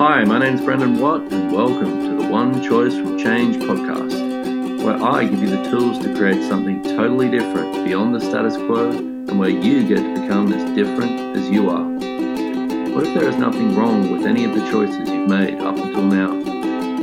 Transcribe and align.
Hi, 0.00 0.24
my 0.24 0.38
name's 0.38 0.62
Brendon 0.62 0.98
Watt, 0.98 1.30
and 1.30 1.52
welcome 1.52 2.00
to 2.00 2.22
the 2.22 2.30
One 2.30 2.62
Choice 2.62 2.94
from 2.94 3.18
Change 3.18 3.56
podcast, 3.56 4.82
where 4.82 4.96
I 4.96 5.24
give 5.24 5.42
you 5.42 5.50
the 5.50 5.62
tools 5.70 5.98
to 5.98 6.16
create 6.16 6.42
something 6.48 6.82
totally 6.82 7.28
different 7.28 7.84
beyond 7.84 8.14
the 8.14 8.20
status 8.22 8.56
quo 8.56 8.92
and 8.92 9.38
where 9.38 9.50
you 9.50 9.86
get 9.86 9.98
to 9.98 10.22
become 10.22 10.54
as 10.54 10.64
different 10.74 11.36
as 11.36 11.50
you 11.50 11.68
are. 11.68 11.84
What 12.94 13.08
if 13.08 13.12
there 13.12 13.28
is 13.28 13.36
nothing 13.36 13.76
wrong 13.76 14.10
with 14.10 14.24
any 14.24 14.44
of 14.44 14.54
the 14.54 14.70
choices 14.70 15.06
you've 15.06 15.28
made 15.28 15.58
up 15.58 15.76
until 15.76 16.04
now? 16.04 16.30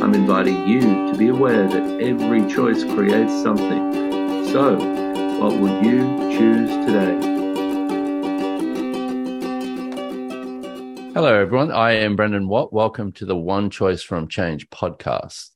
I'm 0.04 0.16
inviting 0.16 0.68
you 0.68 0.82
to 0.82 1.14
be 1.16 1.27
aware 1.27 1.68
that 1.68 2.02
every 2.02 2.52
choice 2.52 2.84
creates 2.84 3.43
something. 3.43 4.48
So, 4.48 4.75
what 5.39 5.55
would 5.55 5.86
you 5.86 6.02
choose 6.36 6.71
today? 6.88 7.36
Hello, 11.18 11.34
everyone. 11.34 11.71
I 11.71 11.93
am 11.93 12.15
Brendon 12.15 12.47
Watt. 12.47 12.71
Welcome 12.71 13.11
to 13.14 13.25
the 13.25 13.36
One 13.36 13.71
Choice 13.71 14.04
from 14.04 14.28
Change 14.28 14.69
podcast. 14.69 15.50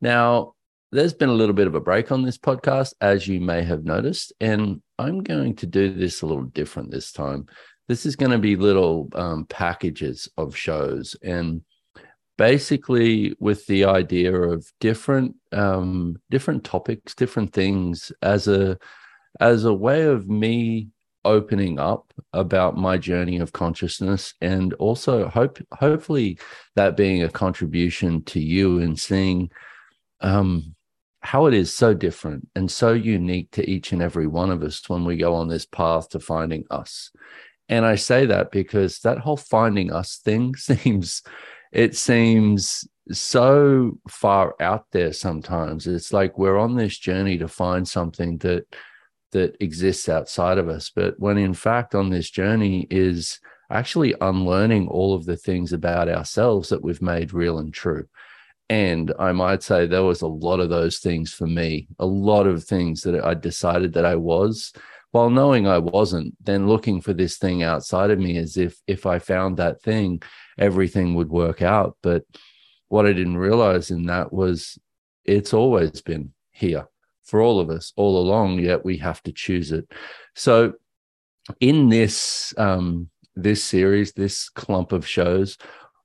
Now, 0.00 0.54
there's 0.92 1.14
been 1.14 1.30
a 1.30 1.32
little 1.32 1.52
bit 1.52 1.66
of 1.66 1.74
a 1.74 1.80
break 1.80 2.12
on 2.12 2.22
this 2.22 2.38
podcast, 2.38 2.94
as 3.00 3.26
you 3.26 3.40
may 3.40 3.64
have 3.64 3.82
noticed, 3.82 4.32
and 4.40 4.80
I'm 5.00 5.24
going 5.24 5.56
to 5.56 5.66
do 5.66 5.92
this 5.92 6.22
a 6.22 6.26
little 6.26 6.44
different 6.44 6.92
this 6.92 7.10
time. 7.10 7.46
This 7.88 8.06
is 8.06 8.14
going 8.14 8.30
to 8.30 8.38
be 8.38 8.54
little 8.54 9.08
um, 9.16 9.46
packages 9.46 10.28
of 10.38 10.56
shows, 10.56 11.16
and 11.24 11.62
basically 12.38 13.34
with 13.40 13.66
the 13.66 13.86
idea 13.86 14.32
of 14.32 14.64
different 14.78 15.34
um, 15.50 16.18
different 16.30 16.62
topics, 16.62 17.16
different 17.16 17.52
things 17.52 18.12
as 18.22 18.46
a 18.46 18.78
as 19.40 19.64
a 19.64 19.74
way 19.74 20.02
of 20.02 20.28
me 20.28 20.90
opening 21.24 21.78
up 21.78 22.12
about 22.32 22.76
my 22.76 22.96
journey 22.96 23.38
of 23.38 23.52
consciousness 23.52 24.34
and 24.40 24.72
also 24.74 25.28
hope 25.28 25.58
hopefully 25.72 26.38
that 26.76 26.96
being 26.96 27.22
a 27.22 27.28
contribution 27.28 28.22
to 28.24 28.40
you 28.40 28.78
and 28.78 28.98
seeing 28.98 29.50
um, 30.20 30.74
how 31.20 31.46
it 31.46 31.54
is 31.54 31.72
so 31.72 31.92
different 31.92 32.48
and 32.54 32.70
so 32.70 32.92
unique 32.92 33.50
to 33.50 33.68
each 33.68 33.92
and 33.92 34.02
every 34.02 34.26
one 34.26 34.50
of 34.50 34.62
us 34.62 34.88
when 34.88 35.04
we 35.04 35.16
go 35.16 35.34
on 35.34 35.48
this 35.48 35.66
path 35.66 36.08
to 36.08 36.20
finding 36.20 36.64
us. 36.70 37.10
And 37.68 37.84
i 37.84 37.94
say 37.94 38.26
that 38.26 38.50
because 38.50 38.98
that 39.00 39.18
whole 39.18 39.36
finding 39.36 39.92
us 39.92 40.16
thing 40.24 40.54
seems 40.56 41.22
it 41.72 41.96
seems 41.96 42.84
so 43.12 43.98
far 44.08 44.54
out 44.60 44.86
there 44.92 45.12
sometimes. 45.12 45.86
It's 45.86 46.12
like 46.12 46.38
we're 46.38 46.58
on 46.58 46.76
this 46.76 46.98
journey 46.98 47.38
to 47.38 47.48
find 47.48 47.86
something 47.86 48.38
that 48.38 48.66
that 49.32 49.56
exists 49.60 50.08
outside 50.08 50.58
of 50.58 50.68
us. 50.68 50.90
But 50.94 51.18
when 51.18 51.38
in 51.38 51.54
fact, 51.54 51.94
on 51.94 52.10
this 52.10 52.30
journey 52.30 52.86
is 52.90 53.40
actually 53.70 54.14
unlearning 54.20 54.88
all 54.88 55.14
of 55.14 55.24
the 55.24 55.36
things 55.36 55.72
about 55.72 56.08
ourselves 56.08 56.68
that 56.70 56.82
we've 56.82 57.02
made 57.02 57.32
real 57.32 57.58
and 57.58 57.72
true. 57.72 58.06
And 58.68 59.12
I 59.18 59.32
might 59.32 59.62
say 59.62 59.86
there 59.86 60.04
was 60.04 60.22
a 60.22 60.28
lot 60.28 60.60
of 60.60 60.70
those 60.70 60.98
things 60.98 61.32
for 61.32 61.46
me, 61.46 61.88
a 61.98 62.06
lot 62.06 62.46
of 62.46 62.64
things 62.64 63.02
that 63.02 63.24
I 63.24 63.34
decided 63.34 63.92
that 63.94 64.04
I 64.04 64.16
was, 64.16 64.72
while 65.12 65.30
knowing 65.30 65.66
I 65.66 65.78
wasn't, 65.78 66.34
then 66.44 66.68
looking 66.68 67.00
for 67.00 67.12
this 67.12 67.36
thing 67.36 67.62
outside 67.62 68.10
of 68.10 68.20
me 68.20 68.36
as 68.36 68.56
if 68.56 68.80
if 68.86 69.06
I 69.06 69.18
found 69.18 69.56
that 69.56 69.82
thing, 69.82 70.22
everything 70.56 71.14
would 71.14 71.30
work 71.30 71.62
out. 71.62 71.96
But 72.00 72.22
what 72.88 73.06
I 73.06 73.12
didn't 73.12 73.38
realize 73.38 73.90
in 73.90 74.06
that 74.06 74.32
was 74.32 74.78
it's 75.24 75.52
always 75.52 76.00
been 76.00 76.32
here 76.52 76.86
for 77.30 77.40
all 77.40 77.60
of 77.60 77.70
us 77.70 77.92
all 77.96 78.18
along, 78.18 78.58
yet 78.58 78.84
we 78.84 78.96
have 78.98 79.22
to 79.22 79.32
choose 79.32 79.72
it. 79.72 79.90
So, 80.34 80.74
in 81.60 81.88
this 81.88 82.52
um, 82.58 83.08
this 83.34 83.64
series, 83.64 84.12
this 84.12 84.48
clump 84.48 84.92
of 84.92 85.06
shows, 85.06 85.56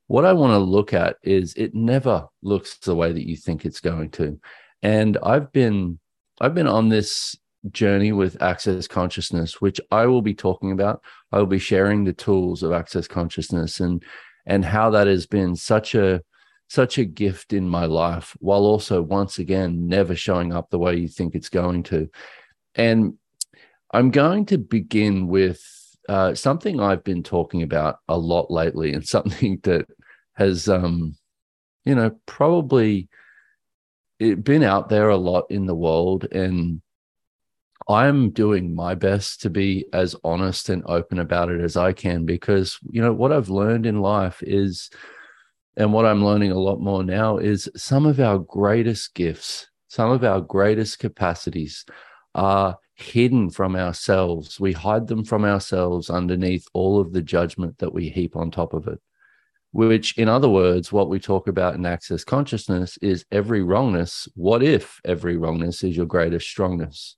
what 0.07 0.25
I 0.25 0.33
want 0.33 0.51
to 0.51 0.59
look 0.59 0.93
at 0.93 1.17
is 1.23 1.53
it 1.55 1.73
never 1.73 2.27
looks 2.41 2.77
the 2.77 2.95
way 2.95 3.11
that 3.11 3.27
you 3.27 3.35
think 3.35 3.65
it's 3.65 3.81
going 3.81 4.11
to. 4.11 4.39
And 4.81 5.17
I've 5.23 5.51
been 5.51 5.99
I've 6.39 6.53
been 6.53 6.67
on 6.67 6.89
this 6.89 7.35
journey 7.71 8.11
with 8.11 8.41
access 8.41 8.87
consciousness, 8.87 9.59
which 9.59 9.81
I 9.91 10.05
will 10.05 10.21
be 10.21 10.35
talking 10.35 10.71
about. 10.71 11.01
I 11.31 11.39
will 11.39 11.47
be 11.47 11.59
sharing 11.59 12.03
the 12.03 12.13
tools 12.13 12.61
of 12.61 12.71
access 12.71 13.07
consciousness 13.07 13.79
and 13.79 14.03
and 14.45 14.63
how 14.63 14.91
that 14.91 15.07
has 15.07 15.25
been 15.25 15.55
such 15.55 15.95
a 15.95 16.21
such 16.67 16.97
a 16.97 17.05
gift 17.05 17.53
in 17.53 17.67
my 17.69 17.85
life 17.85 18.35
while 18.39 18.65
also 18.65 19.01
once 19.01 19.39
again 19.39 19.87
never 19.87 20.15
showing 20.15 20.53
up 20.53 20.69
the 20.69 20.79
way 20.79 20.95
you 20.95 21.07
think 21.07 21.35
it's 21.35 21.49
going 21.49 21.83
to. 21.83 22.09
And 22.75 23.17
i'm 23.95 24.11
going 24.11 24.45
to 24.45 24.57
begin 24.57 25.27
with 25.27 25.63
uh, 26.09 26.35
something 26.35 26.79
i've 26.79 27.03
been 27.03 27.23
talking 27.23 27.63
about 27.63 27.99
a 28.07 28.17
lot 28.17 28.51
lately 28.51 28.93
and 28.93 29.07
something 29.15 29.59
that 29.63 29.87
has 30.35 30.67
um 30.67 31.15
you 31.85 31.95
know 31.95 32.11
probably 32.25 33.07
been 34.19 34.63
out 34.63 34.89
there 34.89 35.09
a 35.09 35.17
lot 35.17 35.45
in 35.49 35.65
the 35.65 35.75
world 35.75 36.25
and 36.31 36.81
i'm 37.87 38.29
doing 38.31 38.73
my 38.73 38.95
best 38.95 39.41
to 39.41 39.49
be 39.49 39.85
as 39.93 40.15
honest 40.23 40.69
and 40.69 40.83
open 40.85 41.19
about 41.19 41.49
it 41.49 41.61
as 41.61 41.77
i 41.77 41.91
can 41.91 42.25
because 42.25 42.79
you 42.89 43.01
know 43.01 43.13
what 43.13 43.31
i've 43.31 43.49
learned 43.49 43.85
in 43.85 44.01
life 44.01 44.41
is 44.43 44.89
and 45.77 45.91
what 45.91 46.05
I'm 46.05 46.23
learning 46.23 46.51
a 46.51 46.59
lot 46.59 46.79
more 46.79 47.03
now 47.03 47.37
is 47.37 47.69
some 47.75 48.05
of 48.05 48.19
our 48.19 48.39
greatest 48.39 49.13
gifts, 49.13 49.67
some 49.87 50.09
of 50.09 50.23
our 50.23 50.39
greatest 50.39 50.99
capacities 50.99 51.85
are 52.33 52.77
hidden 52.95 53.49
from 53.49 53.75
ourselves. 53.75 54.59
We 54.59 54.71
hide 54.71 55.07
them 55.07 55.25
from 55.25 55.43
ourselves 55.43 56.09
underneath 56.09 56.65
all 56.73 56.99
of 56.99 57.11
the 57.11 57.21
judgment 57.21 57.77
that 57.79 57.93
we 57.93 58.09
heap 58.09 58.37
on 58.37 58.51
top 58.51 58.73
of 58.73 58.87
it. 58.87 58.99
Which, 59.71 60.17
in 60.17 60.29
other 60.29 60.47
words, 60.47 60.93
what 60.93 61.09
we 61.09 61.19
talk 61.19 61.49
about 61.49 61.75
in 61.75 61.85
access 61.85 62.23
consciousness 62.23 62.97
is 63.01 63.25
every 63.33 63.61
wrongness. 63.61 64.29
What 64.35 64.63
if 64.63 65.01
every 65.03 65.35
wrongness 65.35 65.83
is 65.83 65.97
your 65.97 66.05
greatest 66.05 66.47
strongness? 66.47 67.17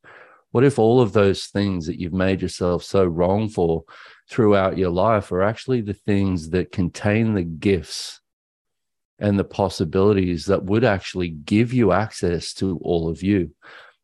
What 0.50 0.64
if 0.64 0.80
all 0.80 1.00
of 1.00 1.14
those 1.14 1.46
things 1.46 1.86
that 1.86 2.00
you've 2.00 2.14
made 2.14 2.42
yourself 2.42 2.84
so 2.84 3.06
wrong 3.06 3.50
for 3.50 3.84
throughout 4.28 4.80
your 4.80 4.90
life 4.90 5.32
are 5.32 5.44
actually 5.44 5.82
the 5.82 5.94
things 5.94 6.50
that 6.50 6.72
contain 6.72 7.36
the 7.36 7.44
gifts 7.44 8.22
and 9.20 9.38
the 9.38 9.44
possibilities 9.44 10.46
that 10.46 10.66
would 10.66 10.84
actually 10.84 11.30
give 11.30 11.74
you 11.74 11.92
access 11.92 12.54
to 12.54 12.80
all 12.84 13.10
of 13.10 13.24
you. 13.24 13.52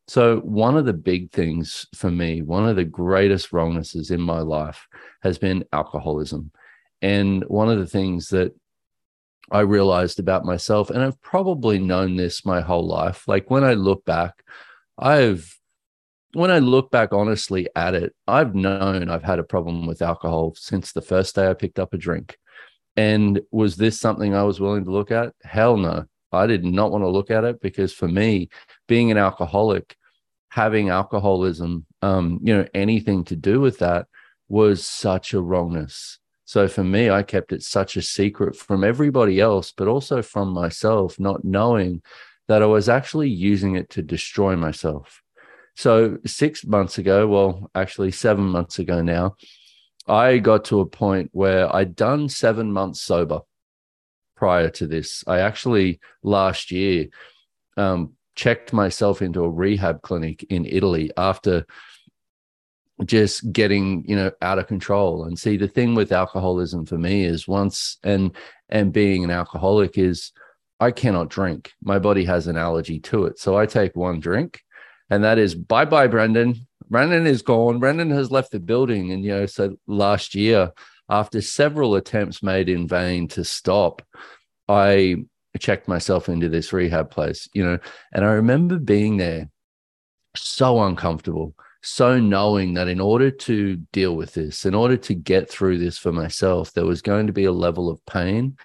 So, 0.06 0.40
one 0.40 0.76
of 0.76 0.84
the 0.84 0.92
big 0.92 1.30
things 1.30 1.86
for 1.94 2.10
me, 2.10 2.42
one 2.42 2.68
of 2.68 2.76
the 2.76 2.84
greatest 2.84 3.52
wrongnesses 3.52 4.10
in 4.10 4.20
my 4.20 4.40
life 4.40 4.86
has 5.22 5.38
been 5.38 5.64
alcoholism. 5.72 6.50
And 7.00 7.44
one 7.44 7.70
of 7.70 7.78
the 7.78 7.86
things 7.86 8.28
that 8.28 8.54
I 9.50 9.60
realized 9.60 10.18
about 10.18 10.44
myself, 10.44 10.90
and 10.90 11.02
I've 11.02 11.20
probably 11.22 11.78
known 11.78 12.16
this 12.16 12.44
my 12.44 12.60
whole 12.60 12.86
life, 12.86 13.26
like 13.26 13.50
when 13.50 13.64
I 13.64 13.74
look 13.74 14.04
back, 14.04 14.42
I've 14.98 15.58
when 16.34 16.50
I 16.50 16.58
look 16.58 16.90
back 16.90 17.12
honestly 17.12 17.68
at 17.76 17.94
it, 17.94 18.12
I've 18.26 18.54
known 18.54 19.08
I've 19.08 19.22
had 19.22 19.38
a 19.38 19.44
problem 19.44 19.86
with 19.86 20.02
alcohol 20.02 20.54
since 20.56 20.92
the 20.92 21.02
first 21.02 21.34
day 21.34 21.48
I 21.48 21.54
picked 21.54 21.78
up 21.78 21.94
a 21.94 21.98
drink. 21.98 22.38
And 22.96 23.40
was 23.50 23.76
this 23.76 23.98
something 23.98 24.34
I 24.34 24.44
was 24.44 24.60
willing 24.60 24.84
to 24.84 24.90
look 24.90 25.10
at? 25.10 25.32
Hell 25.42 25.76
no. 25.76 26.04
I 26.32 26.46
did 26.46 26.64
not 26.64 26.90
want 26.90 27.02
to 27.02 27.08
look 27.08 27.30
at 27.30 27.44
it 27.44 27.60
because 27.60 27.92
for 27.92 28.08
me, 28.08 28.48
being 28.88 29.10
an 29.10 29.18
alcoholic, 29.18 29.96
having 30.48 30.88
alcoholism, 30.88 31.86
um, 32.02 32.40
you 32.42 32.54
know, 32.54 32.66
anything 32.74 33.24
to 33.24 33.36
do 33.36 33.60
with 33.60 33.78
that 33.78 34.06
was 34.48 34.86
such 34.86 35.32
a 35.32 35.40
wrongness. 35.40 36.18
So 36.44 36.68
for 36.68 36.84
me, 36.84 37.08
I 37.08 37.22
kept 37.22 37.52
it 37.52 37.62
such 37.62 37.96
a 37.96 38.02
secret 38.02 38.54
from 38.54 38.84
everybody 38.84 39.40
else, 39.40 39.72
but 39.72 39.88
also 39.88 40.22
from 40.22 40.48
myself, 40.50 41.18
not 41.18 41.44
knowing 41.44 42.02
that 42.48 42.62
I 42.62 42.66
was 42.66 42.88
actually 42.88 43.30
using 43.30 43.76
it 43.76 43.88
to 43.90 44.02
destroy 44.02 44.54
myself. 44.54 45.22
So 45.76 46.18
six 46.26 46.64
months 46.64 46.98
ago, 46.98 47.26
well, 47.26 47.70
actually 47.74 48.10
seven 48.12 48.44
months 48.44 48.78
ago 48.78 49.02
now, 49.02 49.36
I 50.06 50.38
got 50.38 50.66
to 50.66 50.80
a 50.80 50.86
point 50.86 51.30
where 51.32 51.74
I'd 51.74 51.96
done 51.96 52.28
seven 52.28 52.72
months 52.72 53.00
sober 53.00 53.40
prior 54.36 54.70
to 54.70 54.86
this. 54.86 55.24
I 55.26 55.40
actually 55.40 56.00
last 56.22 56.70
year 56.70 57.06
um, 57.76 58.12
checked 58.34 58.72
myself 58.72 59.22
into 59.22 59.44
a 59.44 59.50
rehab 59.50 60.02
clinic 60.02 60.44
in 60.44 60.66
Italy 60.66 61.10
after 61.16 61.66
just 63.04 63.50
getting 63.52 64.04
you 64.06 64.14
know 64.14 64.30
out 64.42 64.58
of 64.58 64.66
control. 64.66 65.24
And 65.24 65.38
see 65.38 65.56
the 65.56 65.68
thing 65.68 65.94
with 65.94 66.12
alcoholism 66.12 66.86
for 66.86 66.98
me 66.98 67.24
is 67.24 67.48
once 67.48 67.98
and 68.02 68.36
and 68.68 68.92
being 68.92 69.24
an 69.24 69.30
alcoholic 69.30 69.98
is 69.98 70.32
i 70.80 70.90
cannot 70.90 71.28
drink. 71.28 71.72
My 71.82 71.98
body 71.98 72.24
has 72.24 72.46
an 72.46 72.56
allergy 72.56 73.00
to 73.00 73.24
it. 73.24 73.38
So 73.38 73.56
i 73.56 73.66
take 73.66 73.96
one 73.96 74.20
drink 74.20 74.62
and 75.10 75.24
that 75.24 75.38
is 75.38 75.54
bye 75.54 75.84
bye 75.84 76.06
brendon 76.06 76.66
Brandon 76.94 77.26
is 77.26 77.42
gone. 77.42 77.80
Brandon 77.80 78.10
has 78.10 78.30
left 78.30 78.52
the 78.52 78.60
building. 78.60 79.10
And, 79.10 79.24
you 79.24 79.30
know, 79.32 79.46
so 79.46 79.76
last 79.88 80.36
year, 80.36 80.70
after 81.08 81.40
several 81.40 81.96
attempts 81.96 82.40
made 82.40 82.68
in 82.68 82.86
vain 82.86 83.26
to 83.28 83.42
stop, 83.42 84.00
I 84.68 85.16
checked 85.58 85.88
myself 85.88 86.28
into 86.28 86.48
this 86.48 86.72
rehab 86.72 87.10
place, 87.10 87.48
you 87.52 87.64
know, 87.64 87.80
and 88.12 88.24
I 88.24 88.34
remember 88.34 88.78
being 88.78 89.16
there 89.16 89.50
so 90.36 90.84
uncomfortable, 90.84 91.56
so 91.82 92.20
knowing 92.20 92.74
that 92.74 92.86
in 92.86 93.00
order 93.00 93.28
to 93.28 93.74
deal 93.92 94.14
with 94.14 94.34
this, 94.34 94.64
in 94.64 94.76
order 94.76 94.96
to 94.98 95.14
get 95.14 95.50
through 95.50 95.78
this 95.78 95.98
for 95.98 96.12
myself, 96.12 96.74
there 96.74 96.86
was 96.86 97.02
going 97.02 97.26
to 97.26 97.32
be 97.32 97.44
a 97.44 97.50
level 97.50 97.90
of 97.90 98.06
pain 98.06 98.56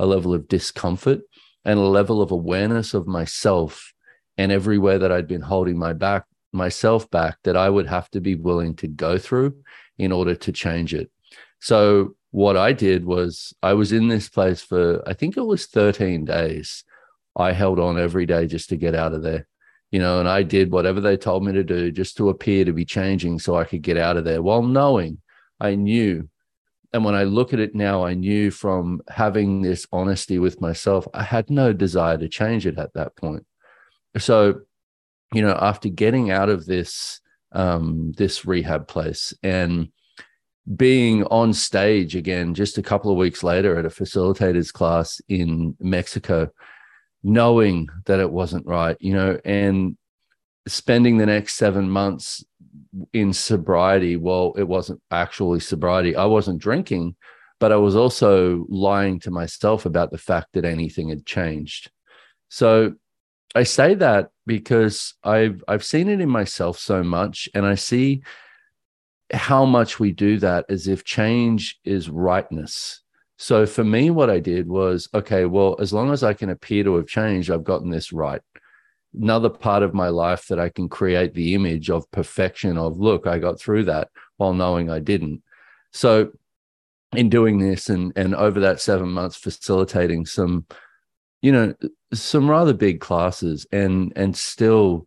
a 0.00 0.06
level 0.06 0.34
of 0.34 0.48
discomfort 0.48 1.20
and 1.64 1.78
a 1.78 1.82
level 1.82 2.20
of 2.20 2.32
awareness 2.32 2.94
of 2.94 3.06
myself 3.06 3.92
and 4.36 4.50
everywhere 4.50 4.98
that 4.98 5.12
I'd 5.12 5.28
been 5.28 5.40
holding 5.40 5.78
my 5.78 5.92
back 5.92 6.24
myself 6.56 7.10
back 7.10 7.38
that 7.44 7.56
I 7.56 7.68
would 7.68 7.86
have 7.86 8.10
to 8.10 8.20
be 8.20 8.34
willing 8.34 8.74
to 8.76 8.88
go 8.88 9.18
through 9.18 9.56
in 9.98 10.12
order 10.12 10.34
to 10.34 10.52
change 10.52 10.94
it. 10.94 11.10
So 11.60 12.16
what 12.30 12.56
I 12.56 12.72
did 12.72 13.04
was 13.04 13.54
I 13.62 13.74
was 13.74 13.92
in 13.92 14.08
this 14.08 14.28
place 14.28 14.62
for 14.62 15.02
I 15.08 15.12
think 15.14 15.36
it 15.36 15.46
was 15.46 15.66
13 15.66 16.24
days. 16.24 16.84
I 17.36 17.52
held 17.52 17.78
on 17.78 17.98
every 17.98 18.26
day 18.26 18.46
just 18.46 18.70
to 18.70 18.76
get 18.76 18.94
out 18.94 19.12
of 19.12 19.22
there. 19.22 19.46
You 19.90 20.00
know, 20.00 20.18
and 20.18 20.28
I 20.28 20.42
did 20.42 20.72
whatever 20.72 21.00
they 21.00 21.16
told 21.16 21.44
me 21.44 21.52
to 21.52 21.62
do 21.62 21.92
just 21.92 22.16
to 22.16 22.28
appear 22.28 22.64
to 22.64 22.72
be 22.72 22.84
changing 22.84 23.38
so 23.38 23.56
I 23.56 23.64
could 23.64 23.82
get 23.82 23.96
out 23.96 24.16
of 24.16 24.24
there 24.24 24.42
while 24.42 24.62
knowing 24.62 25.18
I 25.60 25.76
knew 25.76 26.28
and 26.96 27.04
when 27.04 27.14
I 27.14 27.24
look 27.24 27.52
at 27.52 27.60
it 27.60 27.74
now, 27.74 28.04
I 28.04 28.14
knew 28.14 28.50
from 28.50 29.02
having 29.08 29.60
this 29.60 29.86
honesty 29.92 30.38
with 30.38 30.62
myself, 30.62 31.06
I 31.12 31.22
had 31.22 31.50
no 31.50 31.74
desire 31.74 32.16
to 32.16 32.26
change 32.26 32.66
it 32.66 32.78
at 32.78 32.94
that 32.94 33.14
point. 33.16 33.44
So, 34.16 34.62
you 35.34 35.42
know, 35.42 35.56
after 35.60 35.88
getting 35.88 36.30
out 36.30 36.48
of 36.48 36.66
this 36.66 37.20
um, 37.52 38.12
this 38.12 38.44
rehab 38.44 38.86
place 38.86 39.32
and 39.42 39.88
being 40.74 41.24
on 41.24 41.52
stage 41.52 42.16
again 42.16 42.54
just 42.54 42.76
a 42.76 42.82
couple 42.82 43.10
of 43.10 43.16
weeks 43.16 43.42
later 43.42 43.78
at 43.78 43.86
a 43.86 43.88
facilitators 43.88 44.72
class 44.72 45.20
in 45.28 45.76
Mexico, 45.78 46.50
knowing 47.22 47.88
that 48.06 48.20
it 48.20 48.30
wasn't 48.30 48.66
right, 48.66 48.96
you 49.00 49.14
know, 49.14 49.38
and 49.44 49.96
spending 50.66 51.16
the 51.16 51.26
next 51.26 51.54
seven 51.54 51.88
months 51.88 52.44
in 53.12 53.32
sobriety, 53.32 54.16
well, 54.16 54.54
it 54.56 54.64
wasn't 54.64 55.00
actually 55.10 55.60
sobriety. 55.60 56.16
I 56.16 56.24
wasn't 56.24 56.60
drinking, 56.60 57.14
but 57.60 57.72
I 57.72 57.76
was 57.76 57.94
also 57.94 58.66
lying 58.68 59.20
to 59.20 59.30
myself 59.30 59.86
about 59.86 60.10
the 60.10 60.18
fact 60.18 60.48
that 60.54 60.64
anything 60.64 61.08
had 61.08 61.24
changed. 61.24 61.90
So 62.48 62.94
I 63.56 63.64
say 63.64 63.94
that 63.94 64.30
because 64.46 65.14
I've 65.24 65.64
I've 65.66 65.84
seen 65.84 66.08
it 66.08 66.20
in 66.20 66.28
myself 66.28 66.78
so 66.78 67.02
much, 67.02 67.48
and 67.54 67.66
I 67.66 67.74
see 67.74 68.22
how 69.32 69.64
much 69.64 69.98
we 69.98 70.12
do 70.12 70.38
that 70.38 70.66
as 70.68 70.86
if 70.86 71.04
change 71.04 71.78
is 71.84 72.08
rightness. 72.08 73.02
So 73.38 73.66
for 73.66 73.84
me, 73.84 74.10
what 74.10 74.30
I 74.30 74.38
did 74.38 74.68
was 74.68 75.08
okay, 75.12 75.44
well, 75.46 75.76
as 75.80 75.92
long 75.92 76.12
as 76.12 76.22
I 76.22 76.32
can 76.32 76.50
appear 76.50 76.84
to 76.84 76.96
have 76.96 77.06
changed, 77.08 77.50
I've 77.50 77.64
gotten 77.64 77.90
this 77.90 78.12
right 78.12 78.40
another 79.16 79.48
part 79.48 79.82
of 79.82 79.94
my 79.94 80.08
life 80.08 80.46
that 80.48 80.60
I 80.60 80.68
can 80.68 80.88
create 80.88 81.34
the 81.34 81.54
image 81.54 81.90
of 81.90 82.10
perfection 82.10 82.76
of 82.76 82.98
look, 82.98 83.26
I 83.26 83.38
got 83.38 83.58
through 83.58 83.84
that 83.84 84.08
while 84.36 84.52
knowing 84.52 84.90
I 84.90 84.98
didn't. 84.98 85.42
So 85.92 86.32
in 87.14 87.30
doing 87.30 87.58
this 87.58 87.88
and 87.88 88.12
and 88.16 88.34
over 88.34 88.60
that 88.60 88.80
seven 88.80 89.08
months 89.08 89.36
facilitating 89.36 90.26
some, 90.26 90.66
you 91.46 91.52
know, 91.52 91.72
some 92.12 92.50
rather 92.50 92.74
big 92.74 92.98
classes 92.98 93.68
and 93.70 94.12
and 94.16 94.36
still 94.36 95.06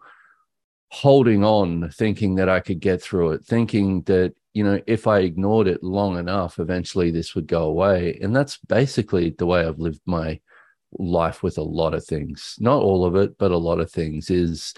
holding 0.87 1.43
on, 1.43 1.89
thinking 1.89 2.35
that 2.35 2.47
I 2.47 2.61
could 2.61 2.79
get 2.79 3.01
through 3.01 3.31
it, 3.31 3.45
thinking 3.45 4.03
that, 4.03 4.33
you 4.53 4.63
know, 4.63 4.79
if 4.87 5.05
I 5.05 5.19
ignored 5.19 5.67
it 5.67 5.83
long 5.83 6.17
enough, 6.17 6.57
eventually 6.57 7.11
this 7.11 7.35
would 7.35 7.45
go 7.45 7.63
away. 7.63 8.17
And 8.21 8.33
that's 8.33 8.55
basically 8.55 9.31
the 9.31 9.45
way 9.45 9.65
I've 9.65 9.79
lived 9.79 9.99
my 10.05 10.39
life 10.97 11.43
with 11.43 11.57
a 11.57 11.69
lot 11.79 11.93
of 11.93 12.05
things, 12.05 12.55
not 12.57 12.81
all 12.81 13.03
of 13.03 13.17
it, 13.17 13.37
but 13.37 13.51
a 13.51 13.57
lot 13.57 13.81
of 13.81 13.91
things 13.91 14.29
is 14.29 14.73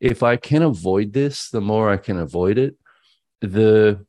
if 0.00 0.24
I 0.24 0.34
can 0.36 0.62
avoid 0.62 1.12
this, 1.12 1.48
the 1.48 1.60
more 1.60 1.90
I 1.90 1.96
can 1.96 2.18
avoid 2.18 2.58
it, 2.58 2.74
the 3.40 4.04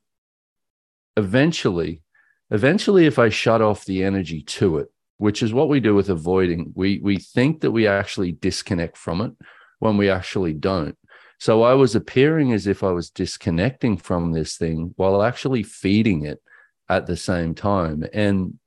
eventually, 1.15 2.01
eventually, 2.49 3.05
if 3.05 3.19
I 3.19 3.29
shut 3.29 3.61
off 3.61 3.85
the 3.85 4.03
energy 4.03 4.41
to 4.41 4.79
it, 4.79 4.89
which 5.17 5.41
is 5.41 5.53
what 5.53 5.69
we 5.69 5.79
do 5.79 5.95
with 5.95 6.09
avoiding, 6.09 6.71
we 6.75 6.99
we 6.99 7.17
think 7.17 7.61
that 7.61 7.71
we 7.71 7.87
actually 7.87 8.33
disconnect 8.33 8.97
from 8.97 9.21
it 9.21 9.31
when 9.79 9.97
we 9.97 10.09
actually 10.09 10.53
don't. 10.53 10.97
So 11.39 11.63
I 11.63 11.73
was 11.73 11.95
appearing 11.95 12.53
as 12.53 12.67
if 12.67 12.83
I 12.83 12.91
was 12.91 13.09
disconnecting 13.09 13.97
from 13.97 14.31
this 14.31 14.57
thing 14.57 14.93
while 14.95 15.21
actually 15.21 15.63
feeding 15.63 16.25
it 16.25 16.41
at 16.89 17.07
the 17.07 17.17
same 17.17 17.55
time. 17.55 18.05
And 18.13 18.57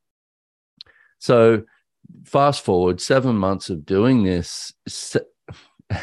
so 1.19 1.62
fast 2.25 2.65
forward 2.65 3.00
seven 3.00 3.37
months 3.37 3.71
of 3.71 3.87
doing 3.87 4.23
this, 4.23 4.73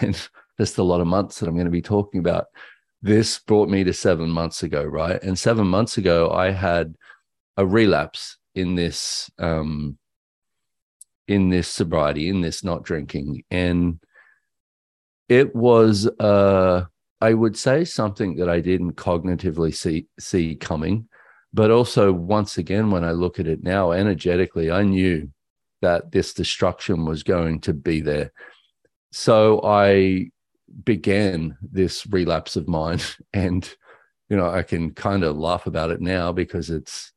and 0.02 0.30
just 0.60 0.78
a 0.78 0.84
lot 0.84 1.02
of 1.02 1.08
months 1.08 1.40
that 1.40 1.48
I'm 1.48 1.56
going 1.56 1.66
to 1.66 1.72
be 1.72 1.82
talking 1.82 2.20
about. 2.20 2.46
This 3.02 3.40
brought 3.40 3.70
me 3.70 3.84
to 3.84 3.94
seven 3.94 4.30
months 4.30 4.64
ago, 4.64 4.84
right? 4.84 5.22
And 5.22 5.38
seven 5.38 5.68
months 5.68 5.98
ago, 5.98 6.32
I 6.32 6.52
had 6.52 6.96
a 7.58 7.66
relapse 7.66 8.38
in 8.56 8.76
this 8.76 9.30
um, 9.38 9.98
in 11.28 11.50
this 11.50 11.68
sobriety, 11.68 12.30
in 12.30 12.42
this 12.42 12.64
not 12.64 12.84
drinking, 12.84 13.44
and 13.52 14.00
it 15.28 15.56
was 15.56 16.08
uh, 16.20 16.86
I 17.22 17.34
would 17.34 17.58
say 17.58 17.86
something 17.86 18.36
that 18.38 18.50
I 18.50 18.60
didn't 18.60 18.94
cognitively 18.94 19.74
see 19.74 20.08
see 20.20 20.56
coming, 20.56 21.08
but 21.54 21.72
also 21.72 22.12
once 22.12 22.58
again, 22.58 22.92
when 22.92 23.04
I 23.04 23.12
look 23.12 23.40
at 23.40 23.48
it 23.48 23.64
now, 23.64 23.92
energetically, 23.92 24.72
I 24.72 24.84
knew 24.84 25.32
that 25.82 26.12
this 26.12 26.34
destruction 26.34 27.06
was 27.06 27.24
going 27.24 27.62
to 27.62 27.74
be 27.74 28.02
there. 28.02 28.32
So 29.12 29.62
I 29.64 30.32
began 30.84 31.58
this 31.62 32.06
relapse 32.08 32.56
of 32.56 32.68
mine. 32.68 33.00
And, 33.34 33.70
you 34.30 34.38
know, 34.38 34.50
I 34.50 34.64
can 34.64 34.92
kind 34.92 35.24
of 35.24 35.38
laugh 35.38 35.68
about 35.68 35.92
it 35.92 36.02
now 36.02 36.32
because 36.32 36.70
it's, 36.70 37.12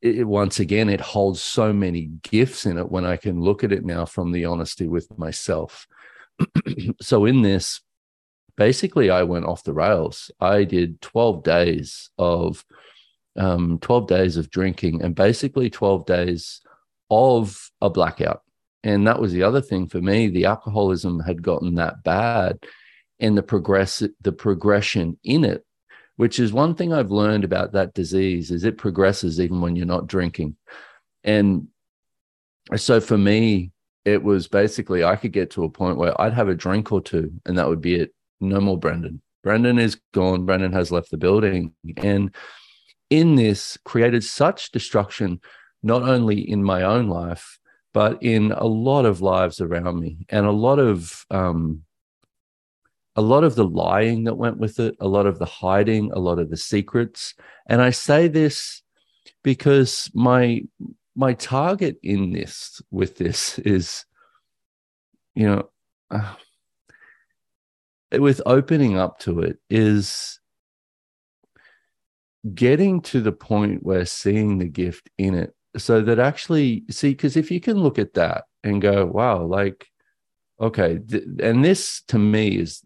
it, 0.00 0.26
once 0.26 0.60
again, 0.60 0.88
it 0.88 1.00
holds 1.00 1.40
so 1.40 1.72
many 1.72 2.10
gifts 2.22 2.66
in 2.66 2.78
it 2.78 2.90
when 2.90 3.04
I 3.04 3.16
can 3.16 3.40
look 3.40 3.64
at 3.64 3.72
it 3.72 3.84
now 3.84 4.04
from 4.04 4.32
the 4.32 4.44
honesty 4.44 4.86
with 4.86 5.16
myself. 5.18 5.86
so 7.00 7.24
in 7.24 7.42
this, 7.42 7.80
basically, 8.56 9.10
I 9.10 9.24
went 9.24 9.46
off 9.46 9.64
the 9.64 9.72
rails. 9.72 10.30
I 10.40 10.64
did 10.64 11.00
12 11.00 11.42
days 11.42 12.10
of, 12.18 12.64
um, 13.36 13.78
12 13.80 14.06
days 14.06 14.36
of 14.36 14.50
drinking 14.50 15.02
and 15.02 15.14
basically 15.14 15.70
12 15.70 16.06
days 16.06 16.60
of 17.10 17.70
a 17.80 17.90
blackout. 17.90 18.42
And 18.84 19.06
that 19.06 19.20
was 19.20 19.32
the 19.32 19.42
other 19.42 19.60
thing 19.60 19.88
for 19.88 20.00
me. 20.00 20.28
The 20.28 20.46
alcoholism 20.46 21.20
had 21.20 21.42
gotten 21.42 21.74
that 21.74 22.04
bad 22.04 22.58
and 23.20 23.36
the 23.36 23.42
progress 23.42 24.02
the 24.20 24.32
progression 24.32 25.18
in 25.24 25.44
it, 25.44 25.64
which 26.18 26.40
is 26.40 26.52
one 26.52 26.74
thing 26.74 26.92
I've 26.92 27.12
learned 27.12 27.44
about 27.44 27.72
that 27.72 27.94
disease 27.94 28.50
is 28.50 28.64
it 28.64 28.76
progresses 28.76 29.38
even 29.38 29.60
when 29.60 29.76
you're 29.76 29.86
not 29.86 30.08
drinking. 30.08 30.56
And 31.22 31.68
so 32.74 33.00
for 33.00 33.16
me, 33.16 33.70
it 34.04 34.24
was 34.24 34.48
basically 34.48 35.04
I 35.04 35.14
could 35.14 35.30
get 35.30 35.52
to 35.52 35.62
a 35.62 35.70
point 35.70 35.96
where 35.96 36.20
I'd 36.20 36.32
have 36.34 36.48
a 36.48 36.56
drink 36.56 36.90
or 36.90 37.00
two 37.00 37.32
and 37.46 37.56
that 37.56 37.68
would 37.68 37.80
be 37.80 37.94
it. 37.94 38.12
No 38.40 38.60
more 38.60 38.76
Brendon. 38.76 39.22
Brendon 39.44 39.78
is 39.78 40.00
gone. 40.12 40.44
Brendan 40.44 40.72
has 40.72 40.90
left 40.90 41.12
the 41.12 41.16
building. 41.16 41.72
And 41.96 42.34
in 43.10 43.36
this 43.36 43.78
created 43.84 44.24
such 44.24 44.72
destruction 44.72 45.40
not 45.84 46.02
only 46.02 46.40
in 46.40 46.64
my 46.64 46.82
own 46.82 47.06
life, 47.08 47.60
but 47.94 48.20
in 48.24 48.50
a 48.50 48.66
lot 48.66 49.04
of 49.04 49.20
lives 49.20 49.60
around 49.60 50.00
me 50.00 50.26
and 50.28 50.46
a 50.46 50.50
lot 50.50 50.80
of 50.80 51.24
um, 51.30 51.84
a 53.18 53.20
lot 53.20 53.42
of 53.42 53.56
the 53.56 53.64
lying 53.64 54.22
that 54.22 54.36
went 54.36 54.58
with 54.58 54.78
it, 54.78 54.94
a 55.00 55.08
lot 55.08 55.26
of 55.26 55.40
the 55.40 55.44
hiding, 55.44 56.12
a 56.12 56.20
lot 56.20 56.38
of 56.38 56.50
the 56.50 56.56
secrets. 56.56 57.34
And 57.66 57.82
I 57.82 57.90
say 57.90 58.28
this 58.28 58.80
because 59.42 60.08
my 60.14 60.62
my 61.16 61.32
target 61.32 61.98
in 62.04 62.30
this 62.32 62.80
with 62.92 63.16
this 63.16 63.58
is, 63.58 64.04
you 65.34 65.48
know, 65.48 65.68
uh, 66.12 66.34
with 68.12 68.40
opening 68.46 68.96
up 68.96 69.18
to 69.18 69.40
it 69.40 69.58
is 69.68 70.38
getting 72.54 73.00
to 73.00 73.20
the 73.20 73.32
point 73.32 73.82
where 73.82 74.06
seeing 74.06 74.58
the 74.58 74.68
gift 74.68 75.10
in 75.18 75.34
it 75.34 75.52
so 75.76 76.00
that 76.02 76.20
actually 76.20 76.84
see 76.88 77.10
because 77.10 77.36
if 77.36 77.50
you 77.50 77.60
can 77.60 77.78
look 77.78 77.98
at 77.98 78.14
that 78.14 78.44
and 78.62 78.80
go 78.80 79.04
wow 79.04 79.42
like 79.42 79.88
okay 80.60 80.98
th- 80.98 81.24
and 81.42 81.64
this 81.64 82.02
to 82.06 82.16
me 82.16 82.58
has 82.58 82.80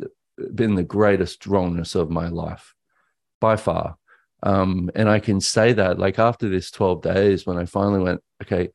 been 0.55 0.75
the 0.75 0.83
greatest 0.83 1.47
wrongness 1.47 1.95
of 1.95 2.11
my 2.11 2.29
life 2.29 2.75
by 3.41 3.57
far. 3.57 3.97
Um, 4.45 4.91
and 4.97 5.09
i 5.09 5.21
can 5.21 5.41
say 5.41 5.73
that 5.73 6.01
like 6.01 6.19
after 6.19 6.49
this 6.49 6.73
12 6.73 7.01
days 7.01 7.47
when 7.47 7.57
i 7.59 7.65
finally 7.65 8.01
went 8.01 8.21
okay 8.43 8.71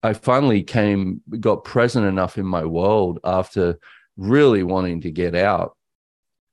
i 0.00 0.12
finally 0.12 0.62
came 0.62 1.22
got 1.40 1.64
present 1.64 2.06
enough 2.06 2.38
in 2.38 2.46
my 2.46 2.64
world 2.64 3.18
after 3.24 3.80
really 4.16 4.62
wanting 4.62 5.00
to 5.00 5.10
get 5.10 5.34
out 5.34 5.76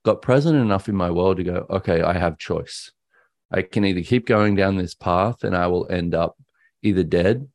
got 0.04 0.20
present 0.20 0.56
enough 0.56 0.88
in 0.88 0.96
my 0.96 1.12
world 1.12 1.36
to 1.36 1.44
go 1.44 1.66
okay 1.70 2.02
i 2.02 2.12
have 2.12 2.38
choice. 2.38 2.90
I 3.52 3.62
can 3.62 3.84
either 3.84 4.02
keep 4.02 4.26
going 4.26 4.56
down 4.56 4.76
this 4.76 4.94
path 4.94 5.44
and 5.44 5.56
i 5.56 5.68
will 5.68 5.88
end 5.88 6.12
up 6.12 6.36
either 6.86 7.02
dead, 7.02 7.48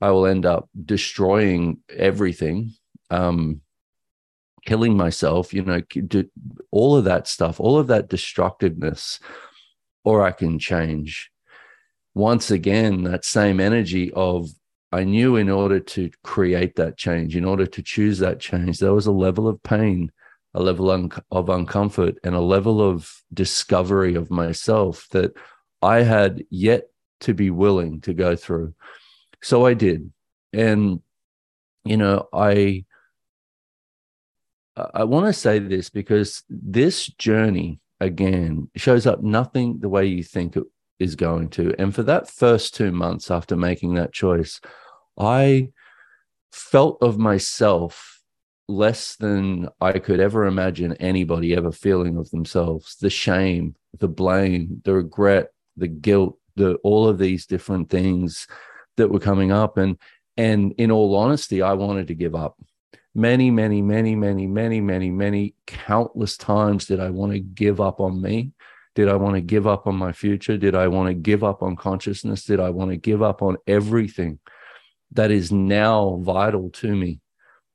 I 0.00 0.10
will 0.10 0.26
end 0.26 0.44
up 0.44 0.68
destroying 0.84 1.78
everything, 1.88 2.74
um, 3.10 3.61
killing 4.64 4.96
myself, 4.96 5.52
you 5.52 5.62
know, 5.62 5.80
do 5.80 6.24
all 6.70 6.96
of 6.96 7.04
that 7.04 7.26
stuff, 7.26 7.60
all 7.60 7.78
of 7.78 7.88
that 7.88 8.08
destructiveness, 8.08 9.18
or 10.04 10.22
I 10.22 10.32
can 10.32 10.58
change. 10.58 11.30
Once 12.14 12.50
again, 12.50 13.04
that 13.04 13.24
same 13.24 13.60
energy 13.60 14.12
of 14.12 14.48
I 14.92 15.04
knew 15.04 15.36
in 15.36 15.48
order 15.48 15.80
to 15.80 16.10
create 16.22 16.76
that 16.76 16.98
change, 16.98 17.34
in 17.34 17.46
order 17.46 17.66
to 17.66 17.82
choose 17.82 18.18
that 18.18 18.40
change, 18.40 18.78
there 18.78 18.92
was 18.92 19.06
a 19.06 19.12
level 19.12 19.48
of 19.48 19.62
pain, 19.62 20.12
a 20.52 20.62
level 20.62 20.90
of 20.90 21.46
uncomfort, 21.46 22.16
and 22.22 22.34
a 22.34 22.40
level 22.40 22.82
of 22.86 23.10
discovery 23.32 24.14
of 24.14 24.30
myself 24.30 25.08
that 25.12 25.32
I 25.80 26.02
had 26.02 26.44
yet 26.50 26.88
to 27.20 27.32
be 27.32 27.50
willing 27.50 28.02
to 28.02 28.12
go 28.12 28.36
through. 28.36 28.74
So 29.42 29.64
I 29.64 29.72
did. 29.72 30.12
And, 30.52 31.00
you 31.84 31.96
know, 31.96 32.28
I, 32.32 32.84
I 34.76 35.04
want 35.04 35.26
to 35.26 35.32
say 35.32 35.58
this 35.58 35.90
because 35.90 36.42
this 36.48 37.06
journey 37.06 37.80
again 38.00 38.70
shows 38.76 39.06
up 39.06 39.22
nothing 39.22 39.78
the 39.80 39.88
way 39.88 40.06
you 40.06 40.22
think 40.22 40.56
it 40.56 40.64
is 40.98 41.14
going 41.14 41.50
to. 41.50 41.74
And 41.78 41.94
for 41.94 42.02
that 42.04 42.30
first 42.30 42.74
two 42.74 42.92
months 42.92 43.30
after 43.30 43.56
making 43.56 43.94
that 43.94 44.12
choice, 44.12 44.60
I 45.18 45.68
felt 46.52 46.98
of 47.02 47.18
myself 47.18 48.20
less 48.68 49.16
than 49.16 49.68
I 49.80 49.98
could 49.98 50.20
ever 50.20 50.46
imagine 50.46 50.94
anybody 50.94 51.54
ever 51.54 51.72
feeling 51.72 52.16
of 52.16 52.30
themselves. 52.30 52.96
The 52.96 53.10
shame, 53.10 53.74
the 53.98 54.08
blame, 54.08 54.80
the 54.84 54.94
regret, 54.94 55.48
the 55.76 55.88
guilt, 55.88 56.38
the 56.56 56.76
all 56.76 57.08
of 57.08 57.18
these 57.18 57.46
different 57.46 57.90
things 57.90 58.46
that 58.96 59.08
were 59.08 59.20
coming 59.20 59.52
up. 59.52 59.76
And 59.76 59.98
and 60.36 60.72
in 60.78 60.90
all 60.90 61.14
honesty, 61.14 61.60
I 61.60 61.74
wanted 61.74 62.08
to 62.08 62.14
give 62.14 62.34
up. 62.34 62.56
Many, 63.14 63.50
many, 63.50 63.82
many, 63.82 64.14
many, 64.14 64.46
many, 64.46 64.80
many, 64.80 65.10
many 65.10 65.54
countless 65.66 66.36
times 66.36 66.86
did 66.86 66.98
I 66.98 67.10
want 67.10 67.32
to 67.32 67.40
give 67.40 67.80
up 67.80 68.00
on 68.00 68.22
me. 68.22 68.52
Did 68.94 69.08
I 69.08 69.16
want 69.16 69.34
to 69.34 69.40
give 69.40 69.66
up 69.66 69.86
on 69.86 69.96
my 69.96 70.12
future? 70.12 70.56
Did 70.56 70.74
I 70.74 70.88
want 70.88 71.08
to 71.08 71.14
give 71.14 71.44
up 71.44 71.62
on 71.62 71.76
consciousness? 71.76 72.44
Did 72.44 72.60
I 72.60 72.70
want 72.70 72.90
to 72.90 72.96
give 72.96 73.22
up 73.22 73.42
on 73.42 73.56
everything 73.66 74.38
that 75.12 75.30
is 75.30 75.52
now 75.52 76.20
vital 76.22 76.70
to 76.70 76.94
me, 76.94 77.20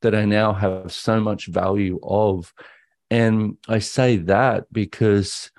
that 0.01 0.15
I 0.15 0.25
now 0.25 0.53
have 0.53 0.91
so 0.91 1.19
much 1.19 1.47
value 1.47 1.99
of? 2.01 2.53
And 3.09 3.57
I 3.67 3.79
say 3.79 4.17
that 4.17 4.65
because 4.71 5.51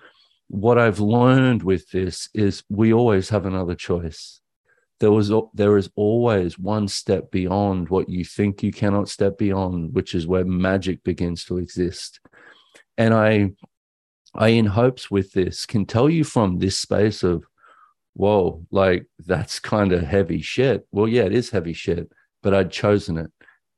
what 0.49 0.79
I've 0.79 1.01
learned 1.01 1.63
with 1.63 1.91
this 1.91 2.29
is 2.35 2.63
we 2.69 2.93
always 2.93 3.29
have 3.29 3.47
another 3.47 3.75
choice. 3.75 4.41
There 5.01 5.13
was 5.13 5.33
there 5.55 5.77
is 5.77 5.91
always 5.95 6.59
one 6.59 6.89
step 6.89 7.31
beyond 7.31 7.89
what 7.89 8.09
you 8.09 8.25
think 8.25 8.63
you 8.63 8.73
cannot 8.73 9.09
step 9.09 9.39
beyond, 9.39 9.95
which 9.95 10.15
is 10.15 10.27
where 10.27 10.45
magic 10.45 11.05
begins 11.05 11.45
to 11.45 11.59
exist. 11.59 12.21
And 12.97 13.15
I 13.15 13.53
I 14.35 14.49
in 14.49 14.67
hopes 14.67 15.11
with 15.11 15.33
this 15.33 15.67
can 15.67 15.87
tell 15.87 16.11
you 16.11 16.25
from 16.25 16.59
this 16.59 16.79
space 16.79 17.23
of 17.23 17.45
whoa, 18.15 18.67
like 18.73 19.07
that's 19.25 19.61
kind 19.61 19.93
of 19.93 20.03
heavy 20.03 20.41
shit. 20.41 20.87
Well, 20.91 21.07
yeah, 21.07 21.23
it 21.23 21.33
is 21.33 21.51
heavy 21.51 21.73
shit, 21.73 22.11
but 22.43 22.53
I'd 22.53 22.73
chosen 22.73 23.17
it 23.17 23.31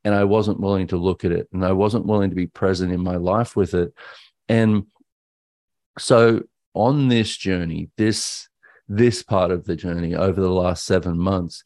and 0.03 0.15
I 0.15 0.23
wasn't 0.23 0.59
willing 0.59 0.87
to 0.87 0.97
look 0.97 1.23
at 1.23 1.31
it 1.31 1.47
and 1.53 1.63
I 1.63 1.73
wasn't 1.73 2.07
willing 2.07 2.31
to 2.31 2.35
be 2.35 2.47
present 2.47 2.91
in 2.91 3.01
my 3.01 3.17
life 3.17 3.55
with 3.55 3.75
it. 3.75 3.93
And 4.49 4.87
so 5.99 6.41
on 6.73 7.07
this 7.07 7.37
journey, 7.37 7.89
this 7.97 8.47
this 8.91 9.23
part 9.23 9.51
of 9.51 9.63
the 9.63 9.75
journey 9.75 10.13
over 10.15 10.41
the 10.41 10.51
last 10.51 10.85
seven 10.85 11.17
months, 11.17 11.63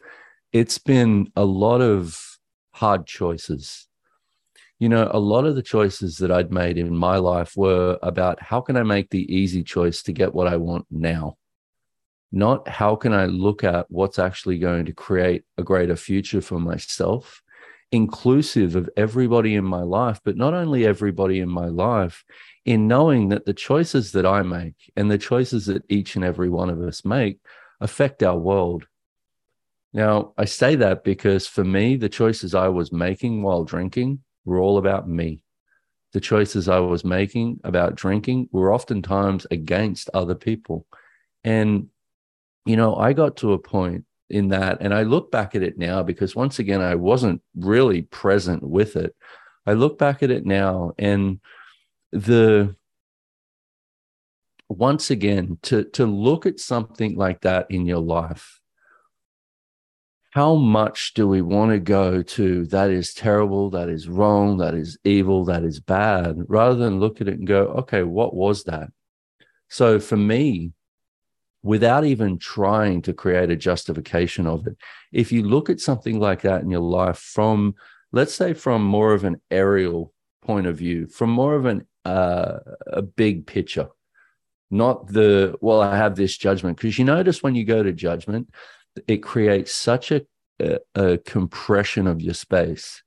it's 0.53 0.77
been 0.77 1.32
a 1.36 1.44
lot 1.44 1.82
of 1.82 2.38
hard 2.72 3.08
choices. 3.08 3.88
You 4.77 4.89
know, 4.89 5.10
a 5.12 5.20
lot 5.20 5.46
of 5.46 5.55
the 5.55 5.63
choices 5.63 6.17
that 6.17 6.32
I'd 6.32 6.51
made 6.51 6.77
in 6.77 6.96
my 6.96 7.17
life 7.17 7.53
were 7.55 7.98
about 8.03 8.41
how 8.41 8.62
can 8.62 8.77
I 8.77 8.84
make 8.84 9.10
the 9.10 9.34
easy 9.34 9.63
choice 9.63 10.03
to 10.03 10.13
get 10.13 10.36
what 10.36 10.48
I 10.48 10.58
want 10.58 10.86
now? 10.91 11.38
Not 12.32 12.67
how 12.67 12.96
can 12.96 13.12
I 13.13 13.25
look 13.25 13.63
at 13.63 13.88
what's 13.89 14.20
actually 14.20 14.60
going 14.60 14.86
to 14.86 14.94
create 14.94 15.46
a 15.58 15.63
greater 15.63 15.96
future 15.96 16.41
for 16.41 16.60
myself, 16.60 17.41
inclusive 17.91 18.75
of 18.75 18.89
everybody 18.96 19.55
in 19.55 19.65
my 19.65 19.82
life, 19.82 20.20
but 20.24 20.38
not 20.38 20.53
only 20.53 20.86
everybody 20.86 21.39
in 21.39 21.50
my 21.50 21.67
life, 21.67 22.24
in 22.65 22.88
knowing 22.88 23.29
that 23.29 23.45
the 23.45 23.53
choices 23.53 24.12
that 24.13 24.25
I 24.25 24.41
make 24.41 24.91
and 24.95 25.10
the 25.10 25.19
choices 25.19 25.67
that 25.67 25.84
each 25.88 26.15
and 26.15 26.25
every 26.25 26.50
one 26.50 26.69
of 26.69 26.81
us 26.81 27.05
make 27.05 27.39
affect 27.79 28.24
our 28.24 28.38
world. 28.38 28.88
Now, 29.93 30.34
I 30.38 30.45
say 30.45 30.75
that 30.75 31.03
because 31.03 31.48
for 31.48 31.63
me, 31.63 31.95
the 31.95 32.10
choices 32.10 32.55
I 32.55 32.67
was 32.67 32.91
making 32.91 33.43
while 33.43 33.63
drinking 33.63 34.19
were 34.43 34.60
all 34.60 34.77
about 34.77 35.07
me. 35.07 35.41
The 36.13 36.19
choices 36.19 36.67
I 36.67 36.79
was 36.79 37.05
making 37.05 37.60
about 37.63 37.95
drinking 37.95 38.50
were 38.51 38.74
oftentimes 38.74 39.45
against 39.51 40.10
other 40.13 40.36
people. 40.36 40.86
And, 41.43 41.88
you 42.65 42.77
know, 42.77 42.95
I 42.95 43.13
got 43.13 43.38
to 43.38 43.53
a 43.53 43.60
point 43.60 44.05
in 44.29 44.50
that, 44.50 44.79
and 44.81 44.93
I 44.93 45.03
look 45.03 45.31
back 45.31 45.55
at 45.55 45.62
it 45.62 45.77
now 45.77 46.01
because 46.01 46.36
once 46.36 46.57
again, 46.57 46.81
I 46.81 46.95
wasn't 46.95 47.41
really 47.55 48.01
present 48.01 48.63
with 48.63 48.95
it. 48.95 49.15
I 49.67 49.74
look 49.74 50.00
back 50.00 50.24
at 50.24 50.31
it 50.31 50.45
now 50.45 50.93
and 50.98 51.39
the 52.12 52.76
once 54.70 55.12
again 55.12 55.58
to 55.62 55.84
to 55.84 56.06
look 56.06 56.46
at 56.46 56.60
something 56.60 57.16
like 57.16 57.42
that 57.42 57.68
in 57.70 57.86
your 57.86 58.00
life 58.00 58.62
how 60.36 60.56
much 60.56 61.14
do 61.14 61.26
we 61.26 61.42
want 61.42 61.72
to 61.72 61.80
go 61.80 62.22
to 62.22 62.66
that 62.66 62.90
is 62.90 63.14
terrible 63.14 63.70
that 63.70 63.88
is 63.88 64.10
wrong 64.10 64.58
that 64.58 64.74
is 64.74 64.98
evil 65.06 65.46
that 65.46 65.64
is 65.64 65.80
bad 65.80 66.36
rather 66.50 66.76
than 66.76 67.00
look 67.00 67.22
at 67.22 67.30
it 67.30 67.38
and 67.38 67.48
go 67.48 67.68
okay 67.68 68.04
what 68.04 68.36
was 68.36 68.66
that? 68.66 68.90
So 69.70 69.98
for 69.98 70.18
me 70.18 70.74
without 71.64 72.04
even 72.04 72.38
trying 72.38 73.02
to 73.04 73.14
create 73.14 73.50
a 73.50 73.56
justification 73.56 74.46
of 74.46 74.68
it 74.68 74.76
if 75.14 75.32
you 75.32 75.42
look 75.42 75.70
at 75.70 75.80
something 75.80 76.20
like 76.20 76.42
that 76.42 76.62
in 76.62 76.70
your 76.70 76.82
life 76.82 77.18
from 77.18 77.74
let's 78.12 78.36
say 78.36 78.54
from 78.54 78.84
more 78.84 79.14
of 79.14 79.24
an 79.24 79.40
aerial 79.50 80.14
point 80.46 80.68
of 80.68 80.78
view 80.78 81.08
from 81.08 81.30
more 81.30 81.56
of 81.56 81.66
an 81.66 81.86
uh, 82.06 82.60
a 82.88 83.02
big 83.02 83.48
picture, 83.48 83.88
not 84.70 85.08
the, 85.08 85.56
well, 85.60 85.82
I 85.82 85.98
have 85.98 86.16
this 86.16 86.38
judgment. 86.38 86.78
Because 86.78 87.00
you 87.00 87.06
notice 87.06 87.42
when 87.42 87.56
you 87.56 87.66
go 87.66 87.82
to 87.82 87.92
judgment, 87.92 88.54
it 89.08 89.18
creates 89.18 89.74
such 89.74 90.12
a, 90.12 90.22
a, 90.60 90.80
a 90.94 91.18
compression 91.18 92.08
of 92.08 92.22
your 92.22 92.36
space, 92.36 93.02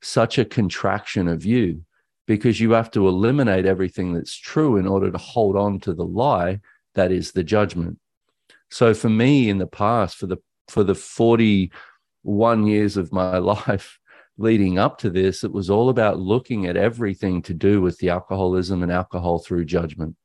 such 0.00 0.38
a 0.38 0.44
contraction 0.44 1.26
of 1.26 1.44
you, 1.44 1.82
because 2.26 2.60
you 2.60 2.72
have 2.72 2.90
to 2.92 3.08
eliminate 3.08 3.66
everything 3.66 4.12
that's 4.12 4.36
true 4.36 4.76
in 4.76 4.86
order 4.86 5.10
to 5.10 5.18
hold 5.18 5.56
on 5.56 5.80
to 5.80 5.92
the 5.92 6.04
lie 6.04 6.60
that 6.94 7.12
is 7.12 7.32
the 7.32 7.44
judgment. 7.44 7.98
So 8.70 8.94
for 8.94 9.08
me 9.08 9.48
in 9.48 9.58
the 9.58 9.66
past, 9.66 10.16
for 10.16 10.26
the 10.26 10.38
for 10.68 10.82
the 10.82 10.94
41 10.94 12.66
years 12.66 12.96
of 12.96 13.12
my 13.12 13.38
life, 13.38 13.98
leading 14.38 14.78
up 14.78 14.98
to 14.98 15.10
this, 15.10 15.44
it 15.44 15.52
was 15.52 15.70
all 15.70 15.88
about 15.88 16.18
looking 16.18 16.66
at 16.66 16.76
everything 16.76 17.42
to 17.42 17.54
do 17.54 17.80
with 17.80 17.98
the 17.98 18.10
alcoholism 18.10 18.82
and 18.82 18.92
alcohol 18.92 19.38
through 19.38 19.64
judgment. 19.64 20.16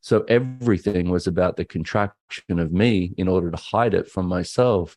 So 0.00 0.24
everything 0.28 1.10
was 1.10 1.26
about 1.26 1.56
the 1.56 1.64
contraction 1.64 2.58
of 2.58 2.72
me 2.72 3.14
in 3.16 3.26
order 3.26 3.50
to 3.50 3.56
hide 3.56 3.94
it 3.94 4.08
from 4.08 4.26
myself, 4.26 4.96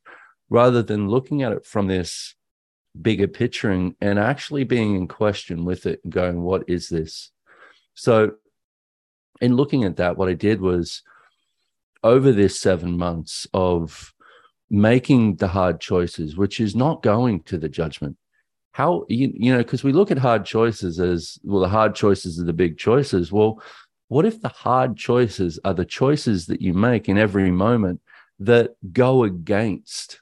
rather 0.50 0.84
than 0.84 1.10
looking 1.10 1.42
at 1.44 1.54
it 1.54 1.66
from 1.66 1.88
this 1.88 2.36
bigger 3.02 3.28
picture 3.28 3.72
and, 3.72 3.96
and 4.02 4.20
actually 4.20 4.66
being 4.66 4.96
in 4.96 5.08
question 5.08 5.64
with 5.64 5.86
it 5.86 6.02
and 6.04 6.12
going, 6.12 6.42
what 6.42 6.64
is 6.68 6.90
this? 6.90 7.32
So, 7.94 8.34
in 9.40 9.56
looking 9.56 9.86
at 9.86 9.98
that, 9.98 10.18
what 10.18 10.30
I 10.30 10.34
did 10.34 10.62
was 10.62 11.02
over 12.04 12.32
this 12.32 12.60
seven 12.60 12.98
months 12.98 13.48
of 13.54 14.14
making 14.70 15.38
the 15.38 15.48
hard 15.48 15.80
choices, 15.80 16.38
which 16.38 16.60
is 16.60 16.76
not 16.76 17.02
going 17.02 17.42
to 17.44 17.58
the 17.58 17.70
judgment 17.70 18.18
how 18.72 19.06
you, 19.10 19.32
you 19.36 19.52
know 19.52 19.60
because 19.60 19.84
we 19.84 19.92
look 19.92 20.12
at 20.12 20.18
hard 20.18 20.46
choices 20.46 21.00
as 21.00 21.38
well 21.44 21.62
the 21.62 21.68
hard 21.68 21.94
choices 21.96 22.40
are 22.40 22.46
the 22.46 22.54
big 22.54 22.78
choices. 22.78 23.32
Well 23.32 23.62
what 24.08 24.26
if 24.26 24.42
the 24.42 24.50
hard 24.50 24.98
choices 24.98 25.60
are 25.64 25.74
the 25.74 25.86
choices 25.86 26.48
that 26.48 26.62
you 26.62 26.74
make 26.74 27.08
in 27.08 27.18
every 27.18 27.52
moment 27.52 28.02
that 28.40 28.72
go 28.92 29.24
against 29.24 30.20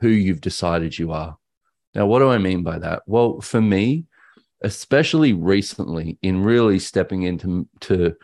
who 0.00 0.08
you've 0.08 0.40
decided 0.40 0.98
you 0.98 1.12
are? 1.12 1.36
Now 1.94 2.06
what 2.06 2.18
do 2.20 2.30
i 2.30 2.38
mean 2.38 2.62
by 2.62 2.78
that? 2.78 3.02
Well 3.06 3.40
for 3.40 3.60
me 3.60 4.06
especially 4.62 5.34
recently 5.34 6.18
in 6.22 6.42
really 6.42 6.78
stepping 6.78 7.24
into 7.24 7.68
to 7.80 8.14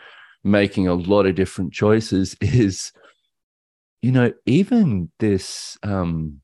making 0.42 0.88
a 0.88 0.94
lot 0.94 1.26
of 1.26 1.34
different 1.34 1.72
choices 1.72 2.34
is 2.40 2.92
you 4.00 4.10
know 4.10 4.32
even 4.46 5.10
this 5.18 5.76
um 5.82 6.40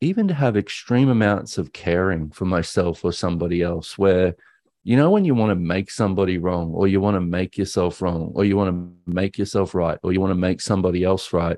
even 0.00 0.28
to 0.28 0.34
have 0.34 0.56
extreme 0.56 1.08
amounts 1.08 1.58
of 1.58 1.72
caring 1.72 2.30
for 2.30 2.44
myself 2.44 3.04
or 3.04 3.12
somebody 3.12 3.62
else 3.62 3.96
where 3.96 4.34
you 4.82 4.96
know 4.96 5.10
when 5.10 5.24
you 5.24 5.34
want 5.34 5.50
to 5.50 5.54
make 5.54 5.90
somebody 5.90 6.38
wrong 6.38 6.72
or 6.72 6.86
you 6.86 7.00
want 7.00 7.14
to 7.14 7.20
make 7.20 7.56
yourself 7.56 8.02
wrong 8.02 8.32
or 8.34 8.44
you 8.44 8.56
want 8.56 8.70
to 8.70 9.12
make 9.12 9.38
yourself 9.38 9.74
right 9.74 9.98
or 10.02 10.12
you 10.12 10.20
want 10.20 10.30
to 10.30 10.34
make 10.34 10.60
somebody 10.60 11.04
else 11.04 11.32
right 11.32 11.56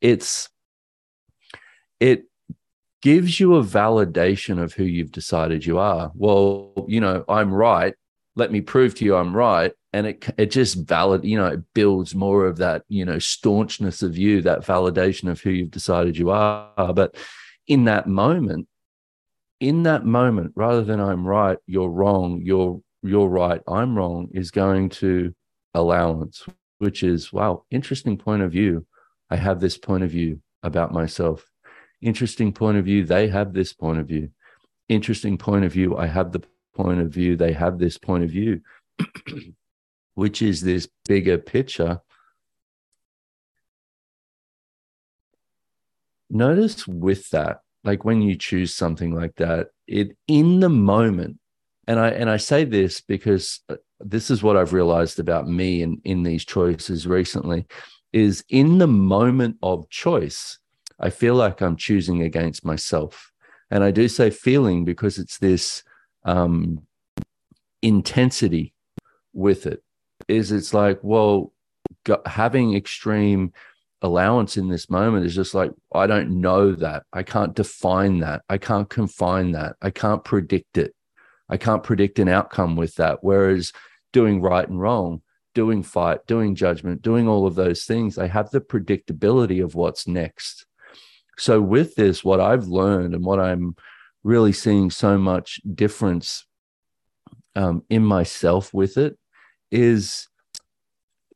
it's 0.00 0.48
it 2.00 2.24
gives 3.02 3.38
you 3.38 3.56
a 3.56 3.62
validation 3.62 4.60
of 4.60 4.72
who 4.72 4.84
you've 4.84 5.12
decided 5.12 5.64
you 5.64 5.78
are. 5.78 6.10
Well 6.14 6.86
you 6.88 7.00
know 7.00 7.24
i'm 7.28 7.52
right 7.52 7.94
let 8.36 8.50
me 8.50 8.60
prove 8.60 8.94
to 8.94 9.04
you 9.04 9.16
i'm 9.16 9.36
right 9.36 9.72
and 9.92 10.06
it 10.06 10.28
it 10.36 10.50
just 10.50 10.74
valid 10.74 11.24
you 11.24 11.38
know 11.38 11.46
it 11.46 11.60
builds 11.72 12.14
more 12.14 12.46
of 12.46 12.58
that 12.58 12.82
you 12.88 13.04
know 13.04 13.18
staunchness 13.18 14.02
of 14.02 14.16
you 14.16 14.42
that 14.42 14.60
validation 14.60 15.30
of 15.30 15.40
who 15.40 15.50
you've 15.50 15.70
decided 15.70 16.16
you 16.16 16.30
are. 16.30 16.92
But 16.92 17.16
in 17.66 17.84
that 17.84 18.06
moment 18.06 18.66
in 19.60 19.82
that 19.84 20.04
moment 20.04 20.52
rather 20.54 20.82
than 20.82 21.00
i'm 21.00 21.26
right 21.26 21.58
you're 21.66 21.90
wrong 21.90 22.40
you're 22.42 22.80
you're 23.02 23.28
right 23.28 23.62
i'm 23.68 23.96
wrong 23.96 24.28
is 24.32 24.50
going 24.50 24.88
to 24.88 25.34
allowance 25.74 26.44
which 26.78 27.02
is 27.02 27.32
wow 27.32 27.64
interesting 27.70 28.16
point 28.16 28.42
of 28.42 28.52
view 28.52 28.84
i 29.30 29.36
have 29.36 29.60
this 29.60 29.78
point 29.78 30.04
of 30.04 30.10
view 30.10 30.40
about 30.62 30.92
myself 30.92 31.44
interesting 32.02 32.52
point 32.52 32.76
of 32.76 32.84
view 32.84 33.04
they 33.04 33.28
have 33.28 33.52
this 33.52 33.72
point 33.72 33.98
of 33.98 34.06
view 34.06 34.28
interesting 34.88 35.38
point 35.38 35.64
of 35.64 35.72
view 35.72 35.96
i 35.96 36.06
have 36.06 36.32
the 36.32 36.42
point 36.74 37.00
of 37.00 37.08
view 37.08 37.36
they 37.36 37.52
have 37.52 37.78
this 37.78 37.96
point 37.96 38.22
of 38.22 38.30
view 38.30 38.60
which 40.16 40.42
is 40.42 40.62
this 40.62 40.88
bigger 41.06 41.38
picture. 41.38 42.00
Notice 46.30 46.86
with 46.86 47.30
that, 47.30 47.60
like 47.84 48.04
when 48.04 48.22
you 48.22 48.36
choose 48.36 48.74
something 48.74 49.14
like 49.14 49.36
that, 49.36 49.68
it 49.86 50.16
in 50.26 50.60
the 50.60 50.68
moment, 50.68 51.38
and 51.86 52.00
I 52.00 52.08
and 52.08 52.28
I 52.28 52.36
say 52.36 52.64
this 52.64 53.00
because 53.00 53.60
uh, 53.68 53.76
this 54.00 54.30
is 54.30 54.42
what 54.42 54.56
I've 54.56 54.72
realized 54.72 55.20
about 55.20 55.48
me 55.48 55.82
in, 55.82 56.00
in 56.04 56.22
these 56.22 56.44
choices 56.44 57.06
recently, 57.06 57.66
is 58.12 58.44
in 58.48 58.78
the 58.78 58.86
moment 58.86 59.56
of 59.62 59.88
choice, 59.88 60.58
I 60.98 61.10
feel 61.10 61.34
like 61.34 61.60
I'm 61.60 61.76
choosing 61.76 62.22
against 62.22 62.64
myself. 62.64 63.30
And 63.70 63.84
I 63.84 63.90
do 63.90 64.08
say 64.08 64.30
feeling 64.30 64.84
because 64.84 65.18
it's 65.18 65.38
this 65.38 65.82
um, 66.24 66.86
intensity 67.82 68.74
with 69.32 69.66
it 69.66 69.82
is 70.28 70.52
it's 70.52 70.72
like, 70.72 70.98
well, 71.02 71.52
having 72.26 72.74
extreme 72.74 73.52
allowance 74.06 74.56
in 74.56 74.68
this 74.68 74.88
moment 74.88 75.26
is 75.26 75.34
just 75.34 75.54
like, 75.54 75.70
I 75.94 76.06
don't 76.06 76.40
know 76.40 76.72
that. 76.72 77.02
I 77.12 77.22
can't 77.22 77.54
define 77.54 78.20
that. 78.20 78.42
I 78.48 78.58
can't 78.58 78.88
confine 78.88 79.52
that. 79.52 79.76
I 79.82 79.90
can't 79.90 80.24
predict 80.24 80.78
it. 80.78 80.94
I 81.48 81.56
can't 81.56 81.82
predict 81.82 82.18
an 82.18 82.28
outcome 82.28 82.76
with 82.76 82.94
that. 82.96 83.18
Whereas 83.22 83.72
doing 84.12 84.40
right 84.40 84.68
and 84.68 84.80
wrong, 84.80 85.22
doing 85.54 85.82
fight, 85.82 86.26
doing 86.26 86.54
judgment, 86.54 87.02
doing 87.02 87.28
all 87.28 87.46
of 87.46 87.54
those 87.54 87.84
things, 87.84 88.18
I 88.18 88.28
have 88.28 88.50
the 88.50 88.60
predictability 88.60 89.62
of 89.62 89.74
what's 89.74 90.08
next. 90.08 90.66
So, 91.38 91.60
with 91.60 91.94
this, 91.96 92.24
what 92.24 92.40
I've 92.40 92.66
learned 92.66 93.14
and 93.14 93.24
what 93.24 93.38
I'm 93.38 93.76
really 94.24 94.52
seeing 94.52 94.90
so 94.90 95.18
much 95.18 95.60
difference 95.74 96.46
um, 97.54 97.82
in 97.88 98.04
myself 98.04 98.72
with 98.72 98.96
it 98.96 99.18
is 99.70 100.28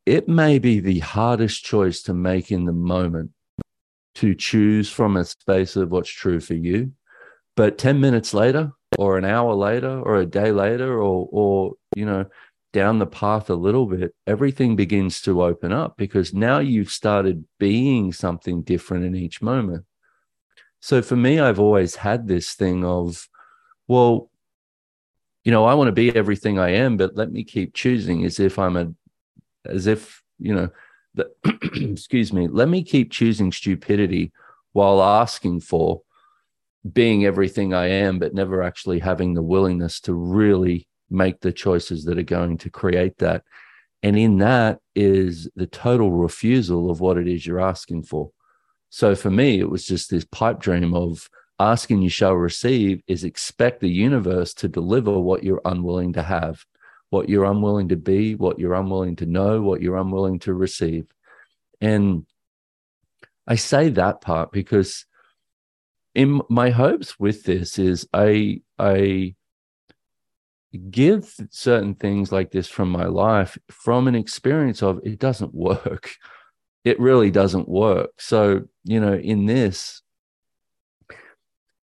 it 0.06 0.28
may 0.28 0.58
be 0.58 0.80
the 0.80 1.00
hardest 1.00 1.64
choice 1.64 2.02
to 2.02 2.14
make 2.14 2.50
in 2.50 2.64
the 2.64 2.72
moment 2.72 3.30
to 4.16 4.34
choose 4.34 4.90
from 4.90 5.16
a 5.16 5.24
space 5.24 5.76
of 5.76 5.90
what's 5.90 6.10
true 6.10 6.40
for 6.40 6.54
you. 6.54 6.92
But 7.56 7.78
10 7.78 8.00
minutes 8.00 8.34
later, 8.34 8.72
or 8.98 9.18
an 9.18 9.24
hour 9.24 9.54
later, 9.54 10.00
or 10.00 10.16
a 10.16 10.26
day 10.26 10.52
later, 10.52 10.94
or, 11.00 11.28
or, 11.30 11.72
you 11.94 12.06
know, 12.06 12.26
down 12.72 12.98
the 12.98 13.06
path 13.06 13.50
a 13.50 13.54
little 13.54 13.86
bit, 13.86 14.14
everything 14.26 14.76
begins 14.76 15.20
to 15.22 15.42
open 15.42 15.72
up 15.72 15.96
because 15.96 16.32
now 16.32 16.58
you've 16.58 16.90
started 16.90 17.44
being 17.58 18.12
something 18.12 18.62
different 18.62 19.04
in 19.04 19.16
each 19.16 19.42
moment. 19.42 19.84
So 20.80 21.02
for 21.02 21.16
me, 21.16 21.40
I've 21.40 21.60
always 21.60 21.96
had 21.96 22.26
this 22.26 22.54
thing 22.54 22.84
of, 22.84 23.28
well, 23.88 24.30
you 25.44 25.52
know, 25.52 25.64
I 25.64 25.74
want 25.74 25.88
to 25.88 25.92
be 25.92 26.14
everything 26.14 26.58
I 26.58 26.70
am, 26.70 26.96
but 26.96 27.16
let 27.16 27.32
me 27.32 27.44
keep 27.44 27.74
choosing 27.74 28.24
as 28.24 28.38
if 28.38 28.58
I'm 28.58 28.76
a, 28.76 28.88
as 29.64 29.86
if, 29.86 30.22
you 30.38 30.54
know, 30.54 30.70
that, 31.14 31.28
excuse 31.74 32.32
me, 32.32 32.48
let 32.48 32.68
me 32.68 32.82
keep 32.82 33.10
choosing 33.10 33.52
stupidity 33.52 34.32
while 34.72 35.02
asking 35.02 35.60
for 35.60 36.02
being 36.92 37.24
everything 37.24 37.74
I 37.74 37.86
am, 37.88 38.18
but 38.18 38.34
never 38.34 38.62
actually 38.62 39.00
having 39.00 39.34
the 39.34 39.42
willingness 39.42 40.00
to 40.02 40.14
really 40.14 40.88
make 41.10 41.40
the 41.40 41.52
choices 41.52 42.04
that 42.04 42.18
are 42.18 42.22
going 42.22 42.58
to 42.58 42.70
create 42.70 43.18
that. 43.18 43.42
And 44.02 44.16
in 44.16 44.38
that 44.38 44.78
is 44.94 45.48
the 45.56 45.66
total 45.66 46.12
refusal 46.12 46.90
of 46.90 47.00
what 47.00 47.18
it 47.18 47.28
is 47.28 47.44
you're 47.44 47.60
asking 47.60 48.04
for. 48.04 48.30
So 48.88 49.14
for 49.14 49.30
me, 49.30 49.60
it 49.60 49.68
was 49.68 49.86
just 49.86 50.10
this 50.10 50.24
pipe 50.24 50.58
dream 50.58 50.94
of, 50.94 51.28
asking 51.60 52.00
you 52.00 52.08
shall 52.08 52.32
receive 52.32 53.02
is 53.06 53.22
expect 53.22 53.80
the 53.80 53.90
universe 53.90 54.54
to 54.54 54.66
deliver 54.66 55.20
what 55.20 55.44
you're 55.44 55.60
unwilling 55.66 56.14
to 56.14 56.22
have, 56.22 56.64
what 57.10 57.28
you're 57.28 57.44
unwilling 57.44 57.88
to 57.88 57.96
be, 57.96 58.34
what 58.34 58.58
you're 58.58 58.74
unwilling 58.74 59.16
to 59.16 59.26
know, 59.26 59.60
what 59.60 59.82
you're 59.82 59.98
unwilling 59.98 60.38
to 60.40 60.54
receive. 60.54 61.06
And 61.80 62.24
I 63.46 63.56
say 63.56 63.90
that 63.90 64.20
part 64.20 64.52
because 64.52 65.06
in 66.14 66.40
my 66.48 66.70
hopes 66.70 67.18
with 67.18 67.44
this 67.44 67.78
is 67.78 68.08
I 68.12 68.62
I 68.78 69.34
give 70.90 71.34
certain 71.50 71.94
things 71.94 72.30
like 72.30 72.52
this 72.52 72.68
from 72.68 72.90
my 72.90 73.06
life 73.06 73.58
from 73.70 74.06
an 74.06 74.14
experience 74.14 74.82
of 74.82 75.00
it 75.04 75.18
doesn't 75.18 75.54
work. 75.54 76.12
It 76.82 76.98
really 76.98 77.30
doesn't 77.30 77.68
work. 77.68 78.12
So, 78.18 78.62
you 78.84 79.00
know, 79.00 79.12
in 79.12 79.44
this, 79.44 80.00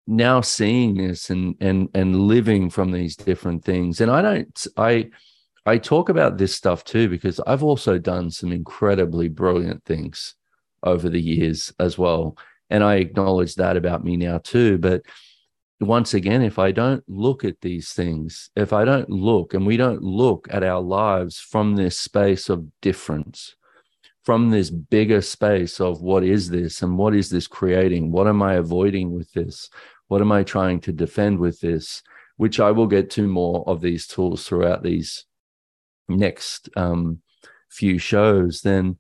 now 0.06 0.40
seeing 0.40 0.96
this 0.96 1.30
and 1.30 1.54
and 1.60 1.88
and 1.94 2.16
living 2.16 2.70
from 2.70 2.90
these 2.90 3.16
different 3.16 3.64
things. 3.64 4.00
And 4.00 4.10
i 4.10 4.22
don't 4.22 4.66
i 4.76 5.10
i 5.66 5.78
talk 5.78 6.08
about 6.08 6.38
this 6.38 6.54
stuff 6.54 6.84
too 6.84 7.08
because 7.08 7.40
i've 7.46 7.62
also 7.62 7.98
done 7.98 8.30
some 8.30 8.52
incredibly 8.52 9.28
brilliant 9.28 9.84
things 9.84 10.34
over 10.82 11.08
the 11.08 11.20
years 11.20 11.72
as 11.78 11.96
well. 11.96 12.36
And 12.70 12.82
i 12.82 12.96
acknowledge 12.96 13.54
that 13.56 13.76
about 13.76 14.04
me 14.04 14.16
now 14.16 14.38
too. 14.38 14.78
But 14.78 15.02
once 15.80 16.14
again 16.14 16.42
if 16.42 16.60
i 16.60 16.70
don't 16.70 17.02
look 17.08 17.44
at 17.44 17.60
these 17.60 17.92
things 17.92 18.50
if 18.54 18.72
i 18.72 18.84
don't 18.84 19.10
look 19.10 19.52
and 19.52 19.66
we 19.66 19.76
don't 19.76 20.00
look 20.00 20.46
at 20.48 20.62
our 20.62 20.80
lives 20.80 21.40
from 21.40 21.74
this 21.74 21.98
space 21.98 22.48
of 22.48 22.64
difference 22.80 23.56
from 24.24 24.50
this 24.50 24.70
bigger 24.70 25.20
space 25.20 25.80
of 25.80 26.00
what 26.00 26.22
is 26.22 26.48
this 26.48 26.82
and 26.82 26.96
what 26.96 27.14
is 27.14 27.28
this 27.28 27.46
creating 27.46 28.12
what 28.12 28.28
am 28.28 28.42
i 28.42 28.54
avoiding 28.54 29.12
with 29.12 29.32
this 29.32 29.68
what 30.12 30.20
am 30.20 30.30
I 30.30 30.42
trying 30.42 30.80
to 30.80 30.92
defend 30.92 31.38
with 31.38 31.60
this? 31.60 32.02
Which 32.36 32.60
I 32.60 32.70
will 32.70 32.86
get 32.86 33.08
to 33.12 33.26
more 33.26 33.64
of 33.66 33.80
these 33.80 34.06
tools 34.06 34.46
throughout 34.46 34.82
these 34.82 35.24
next 36.06 36.68
um, 36.76 37.22
few 37.70 37.96
shows. 37.96 38.60
Then 38.60 38.98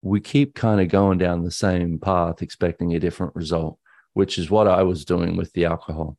we 0.00 0.20
keep 0.20 0.54
kind 0.54 0.80
of 0.80 0.88
going 0.88 1.18
down 1.18 1.44
the 1.44 1.50
same 1.50 1.98
path, 1.98 2.40
expecting 2.40 2.94
a 2.94 3.00
different 3.00 3.36
result, 3.36 3.78
which 4.14 4.38
is 4.38 4.50
what 4.50 4.66
I 4.66 4.82
was 4.82 5.04
doing 5.04 5.36
with 5.36 5.52
the 5.52 5.66
alcohol. 5.66 6.16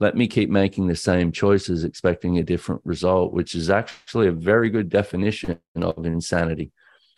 Let 0.00 0.16
me 0.16 0.26
keep 0.26 0.50
making 0.50 0.88
the 0.88 0.96
same 0.96 1.30
choices, 1.32 1.84
expecting 1.84 2.38
a 2.38 2.42
different 2.42 2.80
result, 2.84 3.32
which 3.32 3.54
is 3.54 3.70
actually 3.70 4.26
a 4.26 4.32
very 4.32 4.68
good 4.68 4.88
definition 4.88 5.58
of 5.76 6.04
insanity. 6.04 6.72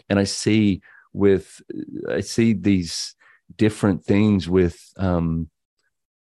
And 0.09 0.19
I 0.19 0.25
see 0.25 0.83
with, 1.13 1.63
I 2.11 2.21
see 2.21 2.53
these 2.53 3.15
different 3.57 4.05
things 4.05 4.49
with 4.49 4.93
um, 4.97 5.49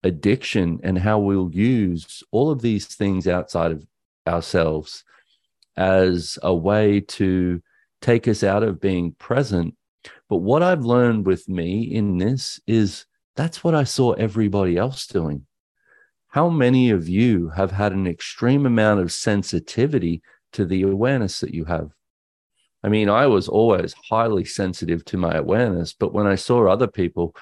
addiction 0.02 0.80
and 0.82 0.98
how 0.98 1.18
we'll 1.18 1.50
use 1.52 2.22
all 2.30 2.50
of 2.50 2.62
these 2.62 2.86
things 2.86 3.26
outside 3.26 3.72
of 3.72 3.86
ourselves 4.26 5.04
as 5.76 6.38
a 6.42 6.54
way 6.54 7.00
to 7.00 7.60
take 8.00 8.28
us 8.28 8.44
out 8.44 8.62
of 8.62 8.80
being 8.80 9.12
present. 9.12 9.74
But 10.28 10.36
what 10.36 10.62
I've 10.62 10.84
learned 10.84 11.26
with 11.26 11.48
me 11.48 11.82
in 11.82 12.18
this 12.18 12.60
is 12.66 13.06
that's 13.36 13.64
what 13.64 13.74
I 13.74 13.84
saw 13.84 14.12
everybody 14.12 14.76
else 14.76 15.06
doing. 15.06 15.46
How 16.34 16.48
many 16.48 16.90
of 16.90 17.08
you 17.08 17.50
have 17.50 17.70
had 17.70 17.92
an 17.92 18.08
extreme 18.08 18.66
amount 18.66 18.98
of 18.98 19.12
sensitivity 19.12 20.20
to 20.54 20.64
the 20.64 20.82
awareness 20.82 21.38
that 21.38 21.54
you 21.54 21.64
have? 21.66 21.92
I 22.82 22.88
mean, 22.88 23.08
I 23.08 23.28
was 23.28 23.46
always 23.46 23.94
highly 24.10 24.44
sensitive 24.44 25.04
to 25.04 25.16
my 25.16 25.36
awareness, 25.36 25.92
but 25.92 26.12
when 26.12 26.26
I 26.26 26.34
saw 26.34 26.66
other 26.66 26.88
people 26.88 27.36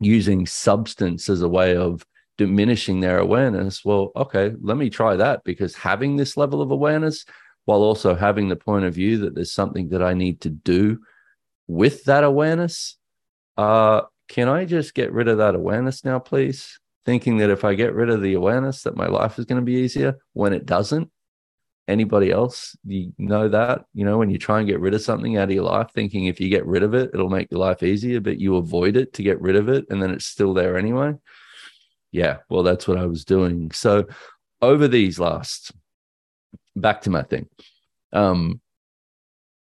using 0.00 0.44
substance 0.44 1.28
as 1.28 1.40
a 1.40 1.48
way 1.48 1.76
of 1.76 2.04
diminishing 2.36 2.98
their 2.98 3.20
awareness, 3.20 3.84
well, 3.84 4.10
okay, 4.16 4.50
let 4.60 4.76
me 4.76 4.90
try 4.90 5.14
that 5.14 5.44
because 5.44 5.76
having 5.76 6.16
this 6.16 6.36
level 6.36 6.60
of 6.60 6.72
awareness 6.72 7.24
while 7.64 7.84
also 7.84 8.16
having 8.16 8.48
the 8.48 8.56
point 8.56 8.86
of 8.86 8.94
view 8.94 9.18
that 9.18 9.36
there's 9.36 9.52
something 9.52 9.90
that 9.90 10.02
I 10.02 10.14
need 10.14 10.40
to 10.40 10.50
do 10.50 10.98
with 11.68 12.02
that 12.06 12.24
awareness, 12.24 12.98
uh, 13.56 14.00
can 14.26 14.48
I 14.48 14.64
just 14.64 14.94
get 14.94 15.12
rid 15.12 15.28
of 15.28 15.38
that 15.38 15.54
awareness 15.54 16.04
now, 16.04 16.18
please? 16.18 16.80
Thinking 17.04 17.38
that 17.38 17.50
if 17.50 17.64
I 17.64 17.74
get 17.74 17.94
rid 17.94 18.10
of 18.10 18.22
the 18.22 18.34
awareness, 18.34 18.82
that 18.82 18.96
my 18.96 19.06
life 19.06 19.38
is 19.38 19.44
going 19.44 19.60
to 19.60 19.64
be 19.64 19.74
easier 19.74 20.18
when 20.32 20.52
it 20.52 20.66
doesn't 20.66 21.10
anybody 21.86 22.30
else 22.30 22.74
you 22.86 23.12
know 23.18 23.46
that 23.46 23.84
you 23.92 24.06
know 24.06 24.16
when 24.16 24.30
you 24.30 24.38
try 24.38 24.58
and 24.58 24.66
get 24.66 24.80
rid 24.80 24.94
of 24.94 25.02
something 25.02 25.36
out 25.36 25.50
of 25.50 25.54
your 25.54 25.64
life 25.64 25.90
thinking 25.94 26.24
if 26.24 26.40
you 26.40 26.48
get 26.48 26.64
rid 26.64 26.82
of 26.82 26.94
it 26.94 27.10
it'll 27.12 27.28
make 27.28 27.50
your 27.50 27.60
life 27.60 27.82
easier 27.82 28.22
but 28.22 28.40
you 28.40 28.56
avoid 28.56 28.96
it 28.96 29.12
to 29.12 29.22
get 29.22 29.38
rid 29.38 29.54
of 29.54 29.68
it 29.68 29.84
and 29.90 30.02
then 30.02 30.10
it's 30.10 30.24
still 30.24 30.54
there 30.54 30.78
anyway 30.78 31.12
yeah 32.10 32.38
well 32.48 32.62
that's 32.62 32.88
what 32.88 32.96
i 32.96 33.04
was 33.04 33.22
doing 33.22 33.70
so 33.70 34.02
over 34.62 34.88
these 34.88 35.18
last 35.18 35.72
back 36.76 37.02
to 37.02 37.10
my 37.10 37.22
thing. 37.22 37.48
Um, 38.12 38.60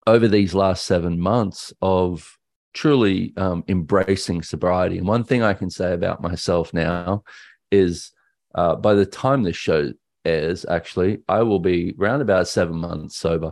over 0.05 0.27
these 0.27 0.53
last 0.53 0.85
seven 0.85 1.19
months 1.19 1.73
of 1.81 2.37
truly 2.73 3.33
um, 3.37 3.63
embracing 3.67 4.41
sobriety, 4.41 4.97
and 4.97 5.07
one 5.07 5.23
thing 5.23 5.43
I 5.43 5.53
can 5.53 5.69
say 5.69 5.93
about 5.93 6.21
myself 6.21 6.73
now 6.73 7.23
is 7.71 8.11
uh, 8.55 8.75
by 8.75 8.93
the 8.93 9.05
time 9.05 9.43
this 9.43 9.55
show 9.55 9.91
airs, 10.25 10.65
actually, 10.65 11.19
I 11.27 11.43
will 11.43 11.59
be 11.59 11.95
around 11.99 12.21
about 12.21 12.47
seven 12.47 12.77
months 12.77 13.17
sober, 13.17 13.51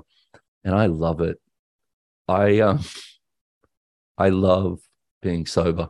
and 0.63 0.75
I 0.75 0.87
love 0.87 1.21
it. 1.21 1.39
I 2.27 2.59
um, 2.59 2.79
I 4.17 4.29
love 4.29 4.79
being 5.21 5.45
sober, 5.45 5.89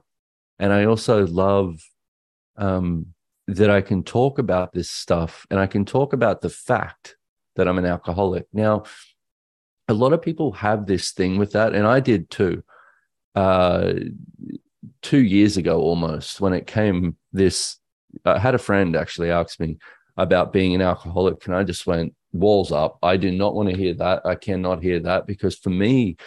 and 0.60 0.72
I 0.74 0.86
also 0.86 1.26
love 1.28 1.82
um, 2.58 3.08
that 3.48 3.70
I 3.70 3.82
can 3.82 4.04
talk 4.04 4.40
about 4.40 4.74
this 4.74 4.90
stuff, 4.90 5.46
and 5.50 5.60
I 5.60 5.68
can 5.68 5.86
talk 5.86 6.14
about 6.14 6.42
the 6.42 6.50
fact 6.50 7.18
that 7.56 7.68
I'm 7.68 7.78
an 7.78 7.86
alcoholic. 7.86 8.48
Now, 8.54 8.84
a 9.88 9.94
lot 9.94 10.14
of 10.14 10.22
people 10.22 10.54
have 10.54 10.86
this 10.86 11.12
thing 11.12 11.38
with 11.38 11.52
that, 11.52 11.76
and 11.76 11.86
I 11.86 12.00
did 12.00 12.30
too. 12.30 12.64
Uh, 13.36 13.94
two 15.02 15.22
years 15.22 15.58
ago, 15.58 15.80
almost 15.82 16.42
when 16.42 16.54
it 16.54 16.68
came 16.68 17.16
this, 17.32 17.78
I 18.26 18.40
had 18.40 18.56
a 18.56 18.60
friend 18.60 18.96
actually 18.96 19.32
ask 19.32 19.60
me 19.60 19.78
about 20.18 20.54
being 20.54 20.76
an 20.76 20.82
alcoholic, 20.82 21.46
and 21.46 21.56
I 21.56 21.64
just 21.64 21.88
went 21.88 22.14
walls 22.34 22.72
up. 22.72 22.98
I 23.02 23.18
do 23.18 23.32
not 23.32 23.56
want 23.56 23.70
to 23.70 23.78
hear 23.78 23.94
that. 23.96 24.26
I 24.26 24.36
cannot 24.36 24.84
hear 24.84 25.00
that 25.02 25.28
because 25.28 25.56
for 25.56 25.70
me, 25.70 26.18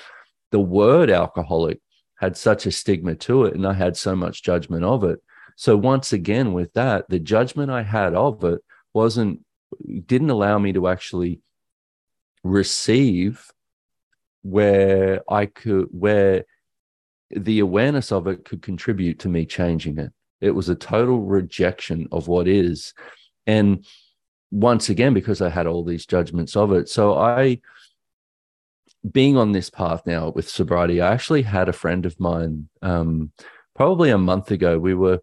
the 0.51 0.61
word 0.61 1.11
alcoholic 1.11 1.81
had 2.17 2.37
such 2.37 2.67
a 2.67 2.73
stigma 2.73 3.15
to 3.17 3.45
it, 3.45 3.55
and 3.55 3.67
I 3.67 3.73
had 3.75 3.97
so 3.97 4.17
much 4.17 4.43
judgment 4.43 4.85
of 4.85 5.05
it. 5.05 5.21
So 5.57 5.77
once 5.77 6.13
again, 6.13 6.53
with 6.53 6.73
that, 6.73 7.09
the 7.09 7.19
judgment 7.19 7.71
I 7.71 7.83
had 7.83 8.15
of 8.15 8.43
it 8.45 8.61
wasn't 8.93 9.45
didn't 10.07 10.31
allow 10.31 10.59
me 10.59 10.73
to 10.73 10.89
actually 10.89 11.41
receive 12.43 13.51
where 14.43 15.23
I 15.29 15.47
could 15.47 15.89
where 15.91 16.45
the 17.35 17.61
awareness 17.61 18.13
of 18.13 18.27
it 18.27 18.45
could 18.45 18.63
contribute 18.63 19.19
to 19.21 19.29
me 19.29 19.47
changing 19.47 19.99
it. 19.99 20.13
It 20.41 20.53
was 20.53 20.69
a 20.69 20.75
total 20.75 21.23
rejection 21.23 22.09
of 22.13 22.29
what 22.29 22.49
is. 22.49 22.95
And 23.47 23.85
once 24.51 24.89
again, 24.89 25.15
because 25.15 25.41
I 25.41 25.49
had 25.49 25.67
all 25.67 25.85
these 25.85 26.07
judgments 26.07 26.57
of 26.57 26.73
it. 26.73 26.89
So 26.89 27.17
I 27.17 27.61
being 29.11 29.37
on 29.37 29.53
this 29.53 29.69
path 29.69 30.03
now 30.07 30.31
with 30.31 30.49
sobriety, 30.49 31.01
I 31.01 31.13
actually 31.13 31.43
had 31.43 31.69
a 31.69 31.75
friend 31.75 32.07
of 32.07 32.19
mine 32.19 32.69
um, 32.81 33.33
probably 33.75 34.11
a 34.11 34.19
month 34.19 34.51
ago. 34.51 34.79
We 34.79 34.95
were 34.95 35.21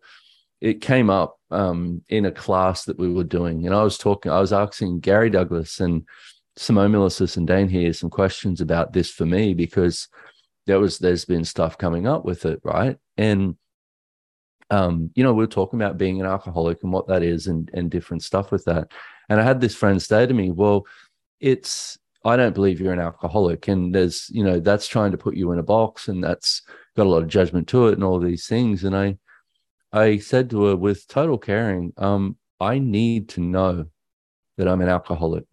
it 0.60 0.82
came 0.82 1.10
up 1.10 1.40
um, 1.50 2.04
in 2.08 2.26
a 2.26 2.32
class 2.32 2.86
that 2.86 3.00
we 3.00 3.12
were 3.12 3.24
doing, 3.24 3.66
and 3.66 3.76
I 3.76 3.84
was 3.84 3.98
talking, 3.98 4.32
I 4.32 4.40
was 4.40 4.54
asking 4.54 5.00
Gary 5.00 5.30
Douglas 5.30 5.80
and 5.80 6.06
Simone 6.56 6.92
Milasas 6.92 7.38
and 7.38 7.48
Dane 7.48 7.70
Heer 7.70 7.94
some 7.94 8.12
questions 8.12 8.62
about 8.62 8.94
this 8.94 9.10
for 9.10 9.26
me 9.26 9.54
because 9.56 10.08
there 10.68 10.80
was 10.80 11.00
there's 11.00 11.26
been 11.26 11.46
stuff 11.46 11.78
coming 11.78 12.08
up 12.08 12.26
with 12.26 12.46
it, 12.46 12.60
right? 12.64 12.98
And 13.18 13.56
um, 14.70 15.12
you 15.16 15.24
know, 15.24 15.34
we 15.34 15.44
are 15.44 15.48
talking 15.48 15.82
about 15.82 15.98
being 15.98 16.22
an 16.22 16.28
alcoholic 16.28 16.82
and 16.84 16.94
what 16.94 17.08
that 17.08 17.24
is 17.24 17.48
and 17.48 17.70
and 17.74 17.92
different 17.92 18.24
stuff 18.24 18.52
with 18.52 18.66
that. 18.66 18.92
And 19.30 19.40
I 19.40 19.44
had 19.44 19.62
this 19.62 19.76
friend 19.76 20.02
say 20.02 20.26
to 20.26 20.34
me, 20.34 20.52
Well, 20.52 20.86
it's 21.40 21.98
I 22.24 22.36
don't 22.38 22.54
believe 22.54 22.80
you're 22.80 22.94
an 22.94 23.00
alcoholic. 23.00 23.68
And 23.68 23.94
there's, 23.94 24.30
you 24.30 24.44
know, 24.44 24.60
that's 24.60 24.88
trying 24.88 25.12
to 25.12 25.18
put 25.18 25.36
you 25.36 25.52
in 25.52 25.60
a 25.60 25.64
box 25.64 26.08
and 26.08 26.24
that's 26.24 26.62
got 26.96 27.08
a 27.08 27.10
lot 27.10 27.24
of 27.24 27.28
judgment 27.28 27.68
to 27.70 27.88
it 27.88 27.94
and 27.94 28.04
all 28.04 28.20
these 28.20 28.48
things. 28.48 28.84
And 28.84 28.96
I 28.96 29.18
I 29.92 30.20
said 30.20 30.50
to 30.52 30.66
her 30.66 30.76
with 30.76 31.08
total 31.08 31.38
caring, 31.38 31.94
um, 31.98 32.38
I 32.60 32.80
need 32.80 33.30
to 33.30 33.42
know 33.42 33.86
that 34.58 34.68
I'm 34.68 34.82
an 34.82 34.90
alcoholic. 34.90 35.46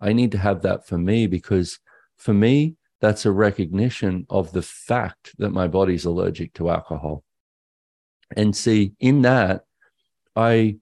I 0.00 0.12
need 0.12 0.32
to 0.32 0.38
have 0.38 0.62
that 0.62 0.86
for 0.86 0.98
me 0.98 1.26
because 1.26 1.78
for 2.16 2.32
me, 2.32 2.76
that's 3.06 3.26
a 3.26 3.30
recognition 3.30 4.26
of 4.28 4.52
the 4.52 4.62
fact 4.62 5.32
that 5.38 5.50
my 5.50 5.68
body's 5.68 6.04
allergic 6.04 6.52
to 6.54 6.70
alcohol. 6.70 7.22
And 8.36 8.54
see, 8.54 8.94
in 8.98 9.22
that, 9.22 9.64
I 10.34 10.78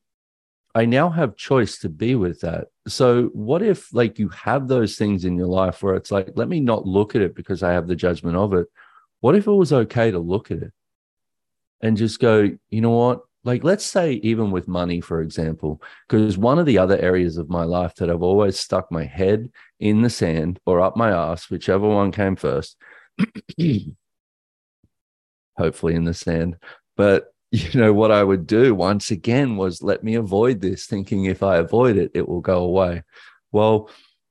I 0.74 0.86
now 0.86 1.10
have 1.10 1.36
choice 1.36 1.78
to 1.80 1.88
be 1.88 2.14
with 2.14 2.40
that. 2.40 2.68
So 2.88 3.26
what 3.34 3.62
if 3.62 3.92
like 3.94 4.18
you 4.18 4.28
have 4.30 4.66
those 4.66 4.96
things 4.96 5.24
in 5.24 5.36
your 5.36 5.46
life 5.46 5.82
where 5.82 5.94
it's 5.94 6.10
like, 6.10 6.30
let 6.34 6.48
me 6.48 6.60
not 6.60 6.86
look 6.86 7.14
at 7.14 7.22
it 7.22 7.34
because 7.34 7.62
I 7.62 7.72
have 7.72 7.86
the 7.86 7.94
judgment 7.94 8.36
of 8.36 8.54
it. 8.54 8.66
What 9.20 9.36
if 9.36 9.46
it 9.46 9.52
was 9.52 9.72
okay 9.72 10.10
to 10.10 10.18
look 10.18 10.50
at 10.50 10.58
it? 10.58 10.72
and 11.84 11.98
just 11.98 12.18
go, 12.18 12.50
you 12.70 12.80
know 12.80 12.90
what? 12.90 13.20
Like, 13.44 13.62
let's 13.62 13.84
say, 13.84 14.14
even 14.14 14.50
with 14.50 14.68
money, 14.68 15.00
for 15.00 15.20
example, 15.20 15.82
because 16.08 16.38
one 16.38 16.58
of 16.58 16.66
the 16.66 16.78
other 16.78 16.98
areas 16.98 17.36
of 17.36 17.50
my 17.50 17.64
life 17.64 17.94
that 17.96 18.10
I've 18.10 18.22
always 18.22 18.58
stuck 18.58 18.90
my 18.90 19.04
head 19.04 19.50
in 19.78 20.02
the 20.02 20.10
sand 20.10 20.58
or 20.64 20.80
up 20.80 20.96
my 20.96 21.10
ass, 21.10 21.50
whichever 21.50 21.86
one 21.86 22.10
came 22.10 22.36
first, 22.36 22.76
hopefully 25.58 25.94
in 25.94 26.04
the 26.04 26.14
sand. 26.14 26.56
But, 26.96 27.34
you 27.50 27.78
know, 27.78 27.92
what 27.92 28.10
I 28.10 28.24
would 28.24 28.46
do 28.46 28.74
once 28.74 29.10
again 29.10 29.56
was 29.56 29.82
let 29.82 30.02
me 30.02 30.14
avoid 30.14 30.60
this, 30.60 30.86
thinking 30.86 31.26
if 31.26 31.42
I 31.42 31.56
avoid 31.56 31.98
it, 31.98 32.12
it 32.14 32.26
will 32.26 32.40
go 32.40 32.64
away. 32.64 33.02
Well, 33.52 33.90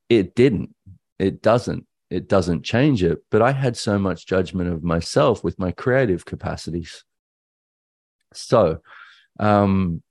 it 0.09 0.33
didn't. 0.33 0.75
It 1.19 1.41
doesn't. 1.41 1.85
It 2.09 2.27
doesn't 2.27 2.63
change 2.63 3.03
it. 3.03 3.19
But 3.29 3.41
I 3.41 3.51
had 3.51 3.77
so 3.77 3.97
much 3.99 4.27
judgment 4.27 4.69
of 4.69 4.83
myself 4.83 5.43
with 5.43 5.59
my 5.59 5.71
creative 5.71 6.25
capacities 6.25 7.03
so, 8.33 8.81
um, 9.39 10.01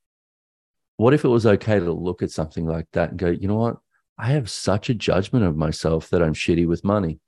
what 0.97 1.15
if 1.15 1.25
it 1.25 1.29
was 1.29 1.47
okay 1.47 1.79
to 1.79 1.93
look 1.93 2.23
at 2.23 2.31
something 2.31 2.67
like 2.67 2.87
that 2.93 3.11
and 3.11 3.19
go, 3.19 3.29
you 3.29 3.49
know 3.49 3.57
what? 3.57 3.77
I 4.19 4.27
have 4.29 4.51
such 4.51 4.91
a 4.91 4.95
judgment 4.95 5.45
of 5.45 5.57
myself 5.57 6.11
that 6.11 6.23
I'm 6.23 6.35
shitty 6.35 6.67
with 6.67 6.85
money. 6.85 7.19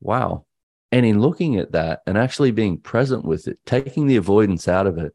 Wow. 0.00 0.44
And 0.92 1.06
in 1.06 1.20
looking 1.20 1.56
at 1.56 1.72
that 1.72 2.00
and 2.06 2.18
actually 2.18 2.50
being 2.50 2.78
present 2.78 3.24
with 3.24 3.46
it, 3.48 3.58
taking 3.64 4.06
the 4.06 4.16
avoidance 4.16 4.66
out 4.66 4.86
of 4.86 4.98
it, 4.98 5.14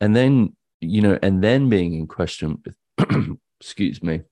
and 0.00 0.14
then, 0.14 0.56
you 0.80 1.00
know, 1.00 1.18
and 1.22 1.42
then 1.42 1.68
being 1.68 1.94
in 1.94 2.06
question 2.06 2.60
with, 2.64 3.38
excuse 3.60 4.02
me, 4.02 4.22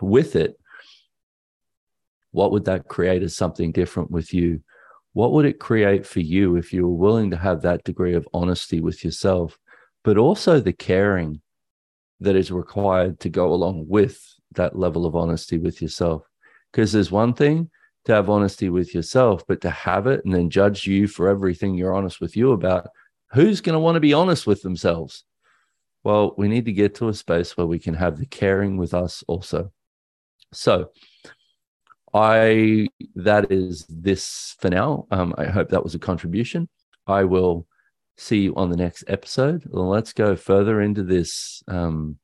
with 0.00 0.36
it, 0.36 0.58
what 2.30 2.52
would 2.52 2.64
that 2.66 2.88
create 2.88 3.22
as 3.22 3.36
something 3.36 3.72
different 3.72 4.10
with 4.10 4.32
you? 4.32 4.62
what 5.12 5.32
would 5.32 5.44
it 5.44 5.58
create 5.58 6.06
for 6.06 6.20
you 6.20 6.56
if 6.56 6.72
you 6.72 6.86
were 6.86 6.94
willing 6.94 7.30
to 7.30 7.36
have 7.36 7.62
that 7.62 7.84
degree 7.84 8.14
of 8.14 8.28
honesty 8.32 8.80
with 8.80 9.04
yourself, 9.04 9.58
but 10.04 10.16
also 10.16 10.60
the 10.60 10.72
caring 10.72 11.40
that 12.20 12.36
is 12.36 12.50
required 12.50 13.20
to 13.20 13.28
go 13.28 13.52
along 13.52 13.86
with 13.88 14.22
that 14.52 14.76
level 14.76 15.06
of 15.06 15.16
honesty 15.16 15.58
with 15.58 15.80
yourself? 15.80 16.22
Because 16.70 16.92
there's 16.92 17.10
one 17.10 17.34
thing 17.34 17.70
to 18.04 18.14
have 18.14 18.30
honesty 18.30 18.68
with 18.70 18.94
yourself, 18.94 19.44
but 19.46 19.60
to 19.62 19.70
have 19.70 20.06
it 20.06 20.24
and 20.24 20.34
then 20.34 20.50
judge 20.50 20.86
you 20.86 21.06
for 21.06 21.28
everything 21.28 21.74
you're 21.74 21.94
honest 21.94 22.20
with 22.20 22.36
you 22.36 22.52
about, 22.52 22.88
who's 23.32 23.60
going 23.60 23.74
to 23.74 23.80
want 23.80 23.96
to 23.96 24.00
be 24.00 24.14
honest 24.14 24.46
with 24.46 24.62
themselves? 24.62 25.24
Well, 26.02 26.34
we 26.38 26.48
need 26.48 26.64
to 26.64 26.72
get 26.72 26.94
to 26.96 27.08
a 27.08 27.14
space 27.14 27.56
where 27.56 27.66
we 27.66 27.78
can 27.78 27.94
have 27.94 28.18
the 28.18 28.26
caring 28.26 28.76
with 28.78 28.94
us 28.94 29.22
also. 29.28 29.70
So, 30.52 30.90
I 32.12 32.88
that 33.14 33.52
is 33.52 33.86
this 33.88 34.56
for 34.58 34.68
now. 34.68 35.06
Um, 35.10 35.34
I 35.38 35.44
hope 35.44 35.68
that 35.68 35.84
was 35.84 35.94
a 35.94 35.98
contribution. 35.98 36.68
I 37.06 37.24
will 37.24 37.66
see 38.20 38.40
you 38.40 38.54
on 38.54 38.70
the 38.70 38.76
next 38.76 39.02
episode. 39.08 39.64
Let's 39.70 40.12
go 40.12 40.36
further 40.36 40.80
into 40.80 41.02
this 41.02 41.64
um, 41.66 42.18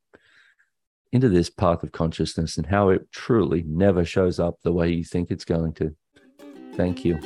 into 1.13 1.29
this 1.29 1.51
path 1.51 1.83
of 1.83 1.91
consciousness 1.93 2.57
and 2.57 2.67
how 2.67 2.91
it 2.91 3.11
truly 3.11 3.65
never 3.67 4.05
shows 4.05 4.39
up 4.39 4.61
the 4.63 4.73
way 4.73 4.91
you 4.91 5.03
think 5.05 5.31
it's 5.31 5.45
going 5.45 5.73
to. 5.75 5.95
Thank 6.75 7.05
you. 7.05 7.19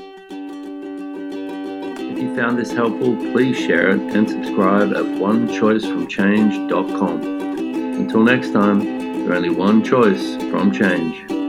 If 1.98 2.18
you 2.18 2.34
found 2.36 2.58
this 2.58 2.72
helpful, 2.72 3.16
please 3.32 3.58
share 3.58 3.90
it 3.90 4.00
and 4.00 4.28
subscribe 4.28 4.92
at 4.92 5.04
onechoicefromchange.com. 5.04 7.22
Until 7.22 8.22
next 8.22 8.52
time, 8.52 8.82
you're 9.24 9.34
only 9.34 9.50
one 9.50 9.82
choice 9.82 10.36
from 10.50 10.72
change. 10.72 11.39